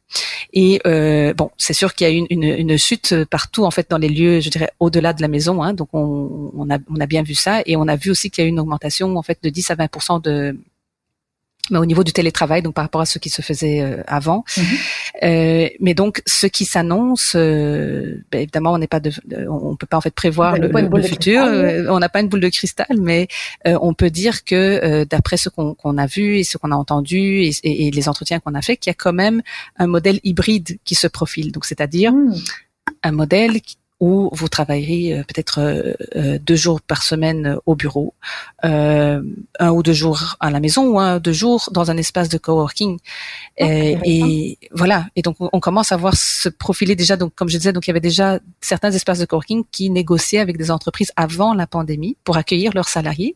Et 0.53 0.81
euh, 0.85 1.33
bon, 1.33 1.51
c'est 1.57 1.73
sûr 1.73 1.93
qu'il 1.93 2.07
y 2.07 2.09
a 2.09 2.13
une, 2.13 2.27
une, 2.29 2.43
une, 2.43 2.77
chute 2.77 3.15
partout 3.25 3.63
en 3.63 3.71
fait 3.71 3.89
dans 3.89 3.97
les 3.97 4.09
lieux, 4.09 4.39
je 4.39 4.49
dirais 4.49 4.71
au-delà 4.79 5.13
de 5.13 5.21
la 5.21 5.27
maison. 5.27 5.63
Hein, 5.63 5.73
donc 5.73 5.89
on, 5.93 6.51
on, 6.55 6.69
a, 6.69 6.77
on 6.89 6.99
a 6.99 7.05
bien 7.05 7.23
vu 7.23 7.35
ça 7.35 7.61
et 7.65 7.75
on 7.75 7.87
a 7.87 7.95
vu 7.95 8.11
aussi 8.11 8.29
qu'il 8.29 8.43
y 8.43 8.45
a 8.45 8.47
eu 8.47 8.49
une 8.49 8.59
augmentation 8.59 9.15
en 9.15 9.21
fait 9.21 9.39
de 9.43 9.49
10 9.49 9.71
à 9.71 9.75
20 9.75 10.19
de 10.23 10.57
mais 11.69 11.77
au 11.77 11.85
niveau 11.85 12.03
du 12.03 12.11
télétravail, 12.11 12.61
donc 12.61 12.73
par 12.73 12.83
rapport 12.83 13.01
à 13.01 13.05
ce 13.05 13.19
qui 13.19 13.29
se 13.29 13.41
faisait 13.41 13.81
euh, 13.81 14.03
avant. 14.07 14.43
Mhm. 14.57 14.63
Euh, 15.23 15.69
mais 15.79 15.93
donc, 15.93 16.21
ce 16.25 16.47
qui 16.47 16.65
s'annonce, 16.65 17.33
euh, 17.35 18.23
ben, 18.31 18.41
évidemment, 18.41 18.73
on 18.73 18.77
n'est 18.77 18.87
pas 18.87 18.99
de, 18.99 19.11
on 19.49 19.75
peut 19.75 19.87
pas 19.87 19.97
en 19.97 20.01
fait 20.01 20.13
prévoir 20.13 20.57
le, 20.57 20.69
futur. 21.03 21.43
on 21.43 21.99
n'a 21.99 22.09
pas 22.09 22.21
une 22.21 22.27
boule 22.27 22.39
de 22.39 22.49
cristal, 22.49 22.97
mais 22.99 23.27
on 23.65 23.93
peut 23.93 24.09
dire 24.09 24.43
que 24.43 25.03
d'après 25.05 25.37
ce 25.37 25.49
qu'on 25.49 25.97
a 25.97 26.05
vu 26.05 26.37
et 26.37 26.43
ce 26.43 26.57
qu'on 26.57 26.71
a 26.71 26.75
entendu 26.75 27.49
et, 27.63 27.91
les 27.91 28.09
entretiens 28.09 28.39
qu'on 28.39 28.55
a 28.55 28.61
fait, 28.61 28.77
qu'il 28.77 28.89
y 28.89 28.91
a 28.91 28.95
quand 28.95 29.13
même 29.13 29.41
un 29.77 29.87
modèle 29.87 30.19
hybride 30.23 30.77
qui 30.83 30.95
se 30.95 31.07
profile. 31.07 31.51
Donc, 31.51 31.65
c'est-à-dire 31.65 32.13
hmm. 32.13 32.33
un 33.03 33.11
modèle 33.11 33.61
qui 33.61 33.77
où 34.01 34.29
vous 34.33 34.49
travaillerez 34.49 35.13
euh, 35.13 35.23
peut-être 35.23 35.59
euh, 35.59 35.93
euh, 36.15 36.39
deux 36.39 36.55
jours 36.55 36.81
par 36.81 37.03
semaine 37.03 37.57
au 37.67 37.75
bureau, 37.75 38.13
un 38.63 39.21
ou 39.71 39.83
deux 39.83 39.93
jours 39.93 40.35
à 40.39 40.49
la 40.49 40.59
maison 40.59 40.87
ou 40.87 40.99
un 40.99 41.17
ou 41.17 41.19
deux 41.19 41.33
jours 41.33 41.69
dans 41.71 41.91
un 41.91 41.97
espace 41.97 42.29
de 42.29 42.37
coworking. 42.37 42.97
et, 43.57 43.97
et 44.03 44.57
voilà. 44.71 45.05
Et 45.15 45.21
donc 45.21 45.35
on 45.39 45.59
commence 45.59 45.91
à 45.91 45.97
voir 45.97 46.15
se 46.15 46.49
profiler 46.49 46.95
déjà. 46.95 47.15
Donc 47.15 47.33
comme 47.35 47.49
je 47.49 47.57
disais, 47.57 47.73
donc 47.73 47.85
il 47.85 47.89
y 47.89 47.93
avait 47.93 47.99
déjà 47.99 48.39
certains 48.59 48.91
espaces 48.91 49.19
de 49.19 49.25
coworking 49.25 49.63
qui 49.71 49.89
négociaient 49.89 50.39
avec 50.39 50.57
des 50.57 50.71
entreprises 50.71 51.11
avant 51.15 51.53
la 51.53 51.67
pandémie 51.67 52.17
pour 52.23 52.37
accueillir 52.37 52.71
leurs 52.73 52.89
salariés. 52.89 53.35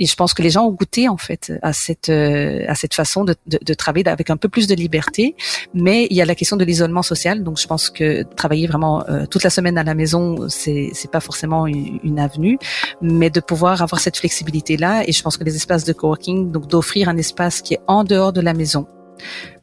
Et 0.00 0.06
je 0.06 0.14
pense 0.16 0.34
que 0.34 0.42
les 0.42 0.50
gens 0.50 0.64
ont 0.66 0.72
goûté 0.72 1.08
en 1.08 1.16
fait 1.16 1.52
à 1.62 1.72
cette 1.72 2.10
à 2.10 2.74
cette 2.74 2.94
façon 2.94 3.24
de, 3.24 3.36
de, 3.46 3.58
de 3.62 3.74
travailler 3.74 4.08
avec 4.08 4.30
un 4.30 4.36
peu 4.36 4.48
plus 4.48 4.66
de 4.66 4.74
liberté. 4.74 5.36
Mais 5.74 6.06
il 6.10 6.16
y 6.16 6.22
a 6.22 6.24
la 6.24 6.34
question 6.34 6.56
de 6.56 6.64
l'isolement 6.64 7.02
social. 7.02 7.44
Donc 7.44 7.60
je 7.60 7.66
pense 7.68 7.88
que 7.90 8.22
travailler 8.22 8.66
vraiment 8.66 9.04
toute 9.30 9.44
la 9.44 9.50
semaine 9.50 9.78
à 9.78 9.84
la 9.84 9.91
maison, 9.94 10.48
c'est 10.48 10.90
c'est 10.92 11.10
pas 11.10 11.20
forcément 11.20 11.66
une, 11.66 12.18
avenue, 12.18 12.58
mais 13.00 13.30
de 13.30 13.40
pouvoir 13.40 13.82
avoir 13.82 14.00
cette 14.00 14.16
flexibilité 14.16 14.76
là. 14.76 15.02
Et 15.06 15.12
je 15.12 15.22
pense 15.22 15.36
que 15.36 15.44
les 15.44 15.56
espaces 15.56 15.84
de 15.84 15.92
coworking, 15.92 16.52
donc 16.52 16.66
d'offrir 16.66 17.08
un 17.08 17.16
espace 17.16 17.62
qui 17.62 17.74
est 17.74 17.80
en 17.86 18.04
dehors 18.04 18.32
de 18.32 18.40
la 18.40 18.54
maison, 18.54 18.86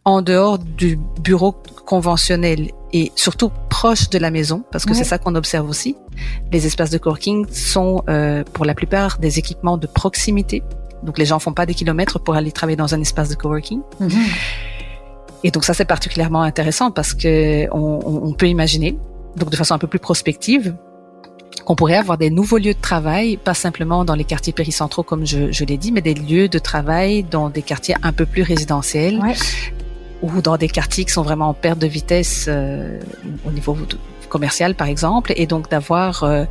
en 0.05 0.21
dehors 0.21 0.57
du 0.57 0.99
bureau 1.21 1.55
conventionnel 1.85 2.71
et 2.93 3.11
surtout 3.15 3.51
proche 3.69 4.09
de 4.09 4.17
la 4.17 4.31
maison, 4.31 4.63
parce 4.71 4.85
que 4.85 4.93
c'est 4.93 5.03
ça 5.03 5.17
qu'on 5.17 5.35
observe 5.35 5.69
aussi. 5.69 5.95
Les 6.51 6.65
espaces 6.65 6.89
de 6.89 6.97
coworking 6.97 7.47
sont 7.51 8.03
euh, 8.09 8.43
pour 8.53 8.65
la 8.65 8.73
plupart 8.73 9.19
des 9.19 9.39
équipements 9.39 9.77
de 9.77 9.87
proximité. 9.87 10.63
Donc 11.03 11.17
les 11.17 11.25
gens 11.25 11.39
font 11.39 11.53
pas 11.53 11.65
des 11.65 11.73
kilomètres 11.73 12.19
pour 12.19 12.35
aller 12.35 12.51
travailler 12.51 12.75
dans 12.75 12.93
un 12.93 13.01
espace 13.01 13.29
de 13.29 13.35
coworking. 13.35 13.81
Mm-hmm. 14.01 14.13
Et 15.43 15.51
donc 15.51 15.63
ça 15.63 15.73
c'est 15.73 15.85
particulièrement 15.85 16.41
intéressant 16.41 16.91
parce 16.91 17.13
que 17.13 17.67
on, 17.71 17.99
on 18.05 18.33
peut 18.33 18.47
imaginer 18.47 18.97
donc 19.35 19.49
de 19.49 19.55
façon 19.55 19.73
un 19.73 19.79
peu 19.79 19.87
plus 19.87 19.99
prospective, 19.99 20.75
qu'on 21.65 21.75
pourrait 21.75 21.97
avoir 21.97 22.17
des 22.17 22.29
nouveaux 22.29 22.57
lieux 22.57 22.73
de 22.73 22.81
travail, 22.81 23.37
pas 23.37 23.53
simplement 23.53 24.05
dans 24.05 24.15
les 24.15 24.23
quartiers 24.23 24.53
péricentraux 24.53 25.03
comme 25.03 25.25
je, 25.25 25.51
je 25.51 25.65
l'ai 25.65 25.77
dit, 25.77 25.91
mais 25.91 26.01
des 26.01 26.13
lieux 26.13 26.47
de 26.47 26.59
travail 26.59 27.23
dans 27.23 27.49
des 27.49 27.61
quartiers 27.61 27.95
un 28.01 28.11
peu 28.11 28.25
plus 28.25 28.43
résidentiels 28.43 29.21
ou 30.21 30.41
dans 30.41 30.57
des 30.57 30.67
quartiers 30.67 31.05
qui 31.05 31.13
sont 31.13 31.21
vraiment 31.21 31.49
en 31.49 31.53
perte 31.53 31.79
de 31.79 31.87
vitesse 31.87 32.45
euh, 32.47 32.99
au 33.45 33.51
niveau 33.51 33.77
commercial 34.29 34.75
par 34.75 34.87
exemple, 34.87 35.33
et 35.35 35.45
donc 35.45 35.69
d'avoir 35.69 36.23
euh, 36.23 36.45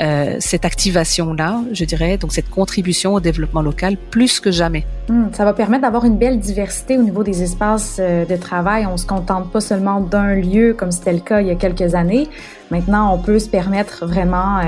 euh, 0.00 0.36
cette 0.40 0.64
activation-là, 0.64 1.62
je 1.72 1.84
dirais, 1.84 2.18
donc 2.18 2.32
cette 2.32 2.50
contribution 2.50 3.14
au 3.14 3.20
développement 3.20 3.62
local 3.62 3.96
plus 3.96 4.40
que 4.40 4.50
jamais. 4.50 4.84
Hmm, 5.08 5.26
ça 5.32 5.44
va 5.44 5.52
permettre 5.52 5.82
d'avoir 5.82 6.04
une 6.04 6.18
belle 6.18 6.38
diversité 6.38 6.98
au 6.98 7.02
niveau 7.02 7.22
des 7.22 7.42
espaces 7.42 7.96
euh, 7.98 8.24
de 8.26 8.36
travail. 8.36 8.86
On 8.86 8.96
se 8.96 9.06
contente 9.06 9.50
pas 9.50 9.60
seulement 9.60 10.00
d'un 10.00 10.34
lieu 10.34 10.74
comme 10.74 10.90
c'était 10.90 11.12
le 11.12 11.20
cas 11.20 11.40
il 11.40 11.46
y 11.46 11.50
a 11.50 11.54
quelques 11.54 11.94
années. 11.94 12.28
Maintenant, 12.70 13.14
on 13.14 13.18
peut 13.18 13.38
se 13.38 13.48
permettre 13.48 14.06
vraiment 14.06 14.60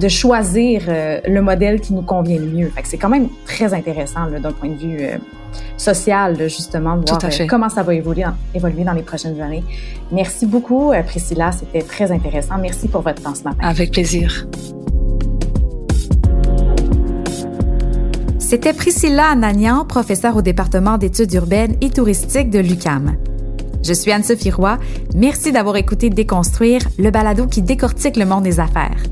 de 0.00 0.08
choisir 0.08 0.84
le 0.88 1.40
modèle 1.40 1.80
qui 1.80 1.92
nous 1.92 2.00
convient 2.02 2.38
le 2.38 2.46
mieux. 2.46 2.72
c'est 2.84 2.96
quand 2.96 3.10
même 3.10 3.28
très 3.44 3.74
intéressant 3.74 4.30
d'un 4.30 4.52
point 4.52 4.70
de 4.70 4.76
vue 4.76 5.00
euh, 5.52 5.78
social, 5.78 6.36
justement, 6.48 6.96
de 6.96 7.08
voir 7.08 7.20
euh, 7.24 7.46
comment 7.48 7.68
ça 7.68 7.82
va 7.82 7.94
évoluer, 7.94 8.24
évoluer 8.54 8.84
dans 8.84 8.92
les 8.92 9.02
prochaines 9.02 9.40
années. 9.40 9.64
Merci 10.10 10.46
beaucoup, 10.46 10.92
Priscilla. 11.06 11.52
C'était 11.52 11.82
très 11.82 12.10
intéressant. 12.10 12.58
Merci 12.58 12.88
pour 12.88 13.02
votre 13.02 13.22
temps 13.22 13.34
ce 13.34 13.44
matin. 13.44 13.58
Avec 13.62 13.92
plaisir. 13.92 14.46
C'était 18.52 18.74
Priscilla 18.74 19.30
Ananian, 19.30 19.86
professeure 19.86 20.36
au 20.36 20.42
département 20.42 20.98
d'études 20.98 21.32
urbaines 21.32 21.76
et 21.80 21.88
touristiques 21.88 22.50
de 22.50 22.58
l'UCAM. 22.58 23.16
Je 23.82 23.94
suis 23.94 24.12
Anne-Sophie 24.12 24.50
Roy. 24.50 24.78
Merci 25.14 25.52
d'avoir 25.52 25.76
écouté 25.76 26.10
Déconstruire, 26.10 26.82
le 26.98 27.10
balado 27.10 27.46
qui 27.46 27.62
décortique 27.62 28.16
le 28.16 28.26
monde 28.26 28.44
des 28.44 28.60
affaires. 28.60 29.02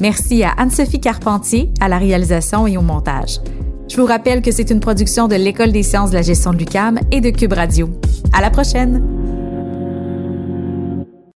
Merci 0.00 0.44
à 0.44 0.50
Anne-Sophie 0.50 1.00
Carpentier 1.00 1.72
à 1.80 1.88
la 1.88 1.98
réalisation 1.98 2.66
et 2.66 2.76
au 2.76 2.82
montage. 2.82 3.40
Je 3.94 4.00
vous 4.00 4.06
rappelle 4.08 4.42
que 4.42 4.50
c'est 4.50 4.72
une 4.72 4.80
production 4.80 5.28
de 5.28 5.36
l'École 5.36 5.70
des 5.70 5.84
sciences 5.84 6.10
de 6.10 6.16
la 6.16 6.22
gestion 6.22 6.50
de 6.52 6.56
l'UCAM 6.56 6.98
et 7.12 7.20
de 7.20 7.30
Cube 7.30 7.52
Radio. 7.52 7.88
À 8.32 8.40
la 8.40 8.50
prochaine! 8.50 9.23